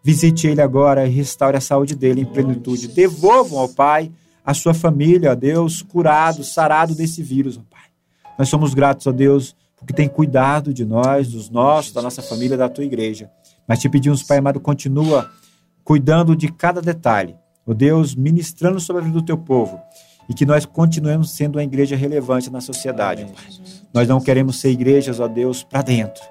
[0.04, 2.88] visite ele agora e restaure a saúde dele em plenitude.
[2.88, 4.12] Devolvam, ó Pai,
[4.44, 7.84] a sua família, ó Deus, curado, sarado desse vírus, ó Pai.
[8.40, 12.58] Nós somos gratos, ó Deus, porque tem cuidado de nós, dos nossos, da nossa família,
[12.58, 13.30] da tua igreja.
[13.68, 15.30] Mas te pedimos, Pai amado, continua
[15.84, 17.36] cuidando de cada detalhe.
[17.66, 19.80] Ó Deus, ministrando sobre a vida do teu povo.
[20.30, 23.36] E que nós continuemos sendo uma igreja relevante na sociedade, Amém.
[23.94, 26.24] Nós não queremos ser igrejas, ó Deus, para dentro,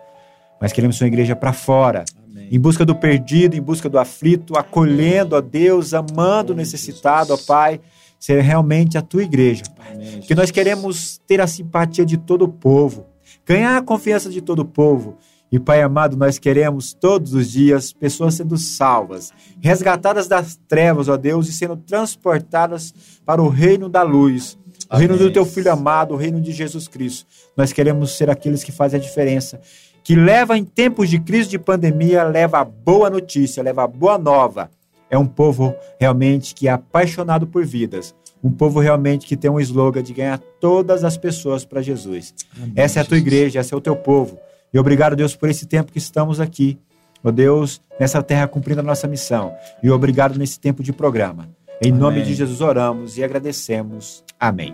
[0.60, 2.48] mas queremos ser uma igreja para fora, Amém.
[2.50, 7.36] em busca do perdido, em busca do aflito, acolhendo, ó Deus, amando o necessitado, ó
[7.36, 7.80] Pai,
[8.18, 9.92] ser realmente a tua igreja, Pai.
[9.92, 13.06] Amém, Que nós queremos ter a simpatia de todo o povo,
[13.44, 15.18] ganhar a confiança de todo o povo.
[15.52, 19.30] E, Pai amado, nós queremos todos os dias pessoas sendo salvas,
[19.60, 22.94] resgatadas das trevas, ó Deus, e sendo transportadas
[23.26, 24.58] para o reino da luz,
[24.90, 25.26] o reino Amém.
[25.26, 27.26] do teu filho amado, o reino de Jesus Cristo.
[27.54, 29.60] Nós queremos ser aqueles que fazem a diferença,
[30.02, 34.16] que leva em tempos de crise de pandemia, leva a boa notícia, leva a boa
[34.16, 34.70] nova.
[35.10, 38.14] É um povo realmente que é apaixonado por vidas.
[38.42, 42.34] Um povo realmente que tem um slogan de ganhar todas as pessoas para Jesus.
[42.56, 43.32] Amém, Essa é a tua Jesus.
[43.32, 44.38] igreja, esse é o teu povo.
[44.72, 46.78] E obrigado, Deus, por esse tempo que estamos aqui.
[47.22, 49.54] Ó Deus, nessa terra cumprindo a nossa missão.
[49.82, 51.48] E obrigado nesse tempo de programa.
[51.80, 52.00] Em Amém.
[52.00, 54.24] nome de Jesus oramos e agradecemos.
[54.38, 54.72] Amém.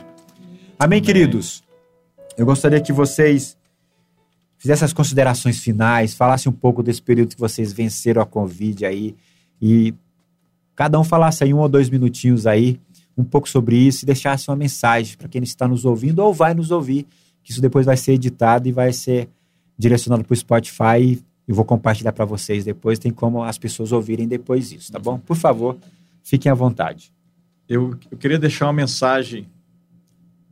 [0.79, 1.63] Amém, queridos.
[2.37, 3.57] Eu gostaria que vocês
[4.57, 9.17] fizessem as considerações finais, falassem um pouco desse período que vocês venceram a Covid aí.
[9.61, 9.95] E
[10.75, 12.81] cada um falasse aí um ou dois minutinhos aí,
[13.17, 16.55] um pouco sobre isso e deixasse uma mensagem para quem está nos ouvindo ou vai
[16.55, 17.07] nos ouvir,
[17.43, 19.29] que isso depois vai ser editado e vai ser
[19.79, 22.99] direcionado para o Spotify e vou compartilhar para vocês depois.
[22.99, 25.19] Tem como as pessoas ouvirem depois isso, tá bom?
[25.19, 25.77] Por favor,
[26.23, 27.13] fiquem à vontade.
[27.69, 29.47] Eu, eu queria deixar uma mensagem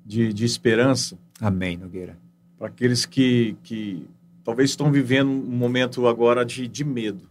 [0.04, 2.16] de, de esperança Amém, Nogueira.
[2.58, 4.06] para aqueles que, que
[4.44, 7.28] talvez estão vivendo um momento agora de, de medo.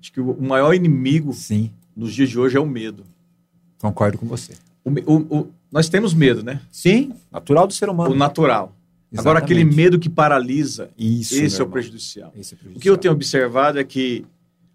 [0.00, 3.04] Acho que o, maior inimigo Sim, nos dias de hoje é o medo.
[3.78, 4.54] concordo com você.
[4.84, 6.60] O o- o- nós temos medo, né?
[6.70, 8.12] Sim, natural do ser humano.
[8.14, 8.74] O natural.
[9.16, 9.76] Agora, aquele Exatamente.
[9.76, 12.32] medo que paralisa, Isso, esse é o prejudicial.
[12.36, 12.96] Esse é O que eu prejudicial.
[12.98, 14.24] tenho observado é que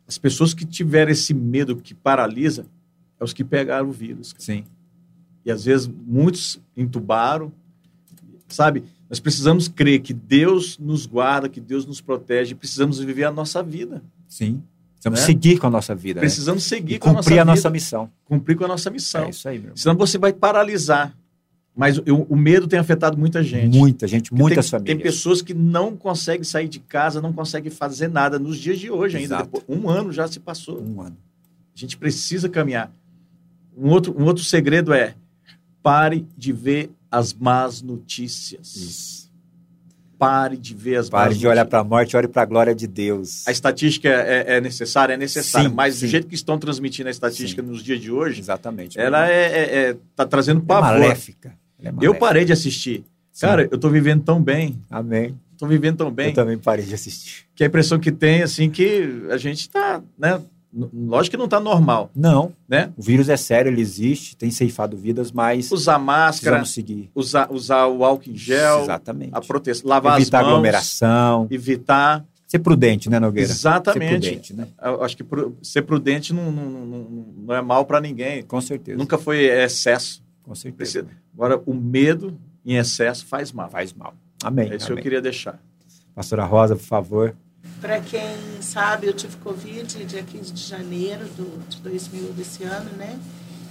[0.07, 2.65] as pessoas que tiveram esse medo que paralisa
[3.19, 4.33] é os que pegaram o vírus.
[4.33, 4.43] cara.
[4.43, 4.63] Sim,
[5.45, 7.51] E às vezes muitos entubaram,
[8.47, 8.83] sabe?
[9.09, 13.61] Nós precisamos crer que Deus nos guarda, que Deus nos protege, precisamos viver a nossa
[13.63, 14.03] vida.
[14.27, 14.61] sim.
[14.99, 15.25] Precisamos Né?
[15.27, 16.15] seguir com a nossa vida.
[16.19, 16.21] né?
[16.21, 18.09] Precisamos seguir E com a nossa cumprir a vida, nossa missão.
[18.25, 19.25] cumprir com a nossa missão.
[19.25, 19.77] É isso aí, meu irmão.
[19.77, 21.15] Senão você vai paralisar.
[21.77, 23.77] Mas o, o medo tem afetado muita gente.
[23.77, 24.97] Muita gente, Porque muitas tem, famílias.
[24.97, 28.89] Tem pessoas que não conseguem sair de casa, não conseguem fazer nada nos dias de
[28.89, 29.43] hoje ainda.
[29.43, 30.81] Depois- um ano já se passou.
[30.81, 31.15] Um ano.
[31.75, 32.91] A gente precisa caminhar.
[33.77, 35.13] Um outro, um outro segredo é
[35.83, 38.75] pare de ver as más notícias.
[38.75, 39.27] Isso.
[40.17, 42.87] Pare de ver as Pare de olhar para a morte, olhe para a glória de
[42.87, 43.47] Deus.
[43.47, 45.13] A estatística é, é necessária?
[45.13, 45.69] É necessária.
[45.69, 46.07] Sim, mas sim.
[46.07, 48.99] do jeito que estão transmitindo a estatística nos dias de hoje, Exatamente.
[48.99, 49.31] ela irmão.
[49.31, 50.99] é, é- é- tá trazendo É pavor.
[50.99, 51.53] maléfica.
[51.83, 53.03] É Eu parei de assistir.
[53.31, 53.45] Sim.
[53.45, 54.79] Cara, eu tô vivendo tão bem.
[54.89, 55.35] Amém.
[55.57, 56.27] Tô vivendo tão bem.
[56.29, 57.45] Eu também parei de assistir.
[57.55, 60.41] Que a impressão que tem, assim, que a gente tá, né?
[60.93, 62.91] Lógico que não tá normal, Não, né?
[62.95, 67.09] o vírus é sério, ele existe, tem ceifado vidas, mas Usar máscara, seguir.
[67.15, 69.31] usar, usar o álcool em gel, Exatamente.
[69.33, 71.47] a proteção, lavar Evitar as mãos, aglomeração.
[71.49, 72.23] evitar.
[72.45, 73.47] Ser prudente, né, Nogueira?
[73.47, 74.09] Ser Exatamente.
[74.27, 74.67] prudente, né?
[74.83, 75.23] Eu acho que
[75.63, 78.43] ser prudente não, não, não, não é mal para ninguém.
[78.43, 78.97] Com certeza.
[78.97, 80.21] Nunca foi excesso.
[80.47, 81.03] Com certeza.
[81.03, 83.69] Precisa- Agora, o medo em excesso faz mal.
[83.69, 84.13] Faz mal.
[84.43, 84.71] Amém.
[84.71, 85.59] É isso que eu queria deixar.
[86.15, 87.35] Pastora Rosa, por favor.
[87.81, 92.89] Para quem sabe, eu tive Covid dia 15 de janeiro do, de 2000 desse ano,
[92.97, 93.19] né?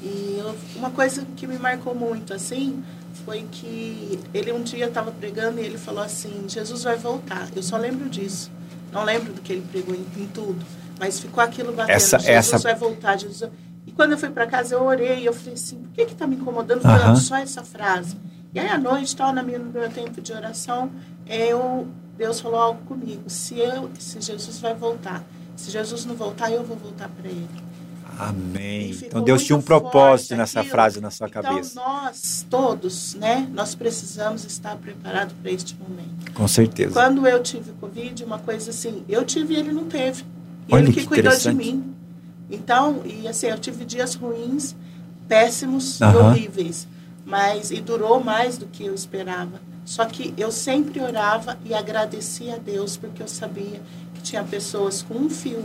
[0.02, 2.84] E eu, uma coisa que me marcou muito, assim,
[3.24, 7.48] foi que ele um dia estava pregando e ele falou assim: Jesus vai voltar.
[7.56, 8.50] Eu só lembro disso.
[8.92, 10.64] Não lembro do que ele pregou em, em tudo,
[11.00, 11.96] mas ficou aquilo batendo.
[11.96, 13.16] Essa- Jesus essa- vai voltar.
[13.18, 13.50] Jesus...
[13.86, 16.26] E quando eu fui para casa, eu orei eu falei assim: por que que tá
[16.26, 18.16] me incomodando tanto só essa frase?
[18.54, 20.90] E aí à noite, tal, na minha, no meu tempo de oração,
[21.26, 23.22] eu Deus falou algo comigo.
[23.28, 25.22] Se eu, se Jesus vai voltar,
[25.54, 27.66] se Jesus não voltar, eu vou voltar para ele.
[28.18, 28.96] Amém.
[29.02, 30.72] Então Deus tinha um propósito nessa aquilo.
[30.72, 31.74] frase na sua então, cabeça.
[31.74, 36.32] nós todos, né, nós precisamos estar preparados para este momento.
[36.32, 36.94] Com certeza.
[36.94, 40.24] Quando eu tive Covid, uma coisa assim, eu tive e ele não teve.
[40.66, 41.95] E Olha ele que que cuidou de mim.
[42.50, 44.74] Então, e assim, eu tive dias ruins,
[45.28, 46.86] péssimos e horríveis.
[47.24, 49.60] Mas, e durou mais do que eu esperava.
[49.84, 53.80] Só que eu sempre orava e agradecia a Deus, porque eu sabia
[54.14, 55.64] que tinha pessoas com um fio,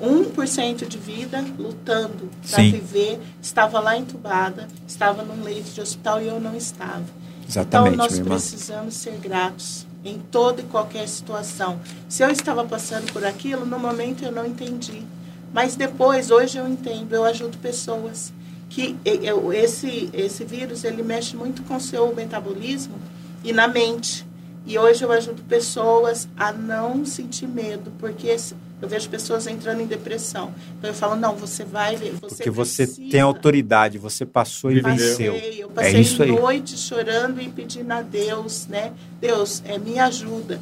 [0.00, 6.26] 1% de vida, lutando para viver, estava lá entubada, estava num leito de hospital e
[6.26, 7.04] eu não estava.
[7.48, 11.78] Exatamente, então, nós precisamos ser gratos em toda e qualquer situação.
[12.08, 15.02] Se eu estava passando por aquilo, no momento eu não entendi.
[15.52, 18.32] Mas depois, hoje eu entendo, eu ajudo pessoas.
[18.68, 18.96] Que
[19.52, 22.94] esse, esse vírus, ele mexe muito com o seu metabolismo
[23.42, 24.24] e na mente.
[24.64, 28.36] E hoje eu ajudo pessoas a não sentir medo, porque
[28.80, 30.54] eu vejo pessoas entrando em depressão.
[30.78, 33.10] Então eu falo, não, você vai ver, você Porque você precisa.
[33.10, 34.94] tem autoridade, você passou e Viveu.
[34.94, 35.32] venceu.
[35.34, 36.30] Passei, eu É passei isso aí.
[36.30, 38.92] noite chorando e pedindo a Deus, né?
[39.20, 40.60] Deus, é, me ajuda.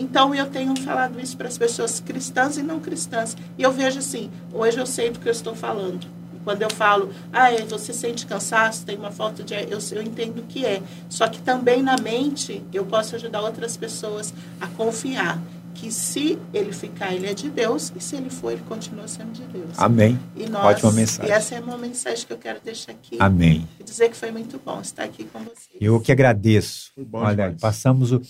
[0.00, 3.36] Então eu tenho falado isso para as pessoas cristãs e não cristãs.
[3.58, 6.06] E eu vejo assim, hoje eu sei do que eu estou falando.
[6.42, 10.38] Quando eu falo, ah, é, você sente cansaço, tem uma falta de eu, eu entendo
[10.38, 10.80] o que é.
[11.10, 15.38] Só que também na mente eu posso ajudar outras pessoas a confiar
[15.74, 19.32] que se ele ficar, ele é de Deus, e se ele for, ele continua sendo
[19.32, 19.78] de Deus.
[19.78, 20.18] Amém.
[20.36, 21.30] E nós, Ótima mensagem.
[21.30, 23.16] E essa é uma mensagem que eu quero deixar aqui.
[23.18, 23.66] Amém.
[23.78, 25.76] E dizer que foi muito bom estar aqui com vocês.
[25.80, 26.90] Eu que agradeço.
[26.94, 27.60] Foi bom Olha, demais.
[27.60, 28.20] passamos o.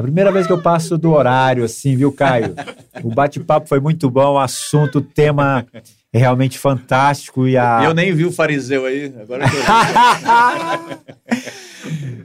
[0.00, 2.54] A primeira vez que eu passo do horário, assim, viu, Caio?
[3.04, 5.66] O bate-papo foi muito bom, o assunto, o tema
[6.10, 7.82] é realmente fantástico e a.
[7.84, 9.12] Eu nem vi o fariseu aí.
[9.20, 9.56] Agora eu tô...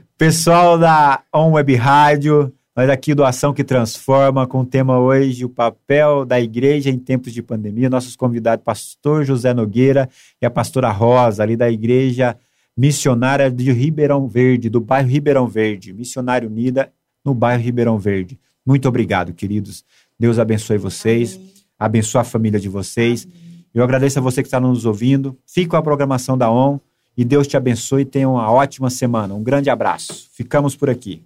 [0.16, 5.44] Pessoal da On Web Rádio, nós aqui do Ação que Transforma, com o tema hoje,
[5.44, 7.90] o papel da igreja em tempos de pandemia.
[7.90, 10.08] Nossos convidados, pastor José Nogueira
[10.40, 12.38] e a pastora Rosa, ali da igreja
[12.74, 16.90] missionária de Ribeirão Verde, do bairro Ribeirão Verde, Missionária Unida,
[17.26, 18.38] no bairro Ribeirão Verde.
[18.64, 19.84] Muito obrigado, queridos.
[20.18, 21.52] Deus abençoe vocês, Amém.
[21.78, 23.24] abençoe a família de vocês.
[23.24, 23.66] Amém.
[23.74, 25.36] Eu agradeço a você que está nos ouvindo.
[25.46, 26.78] Fique com a programação da ON
[27.16, 29.34] e Deus te abençoe e tenha uma ótima semana.
[29.34, 30.28] Um grande abraço.
[30.32, 31.22] Ficamos por aqui.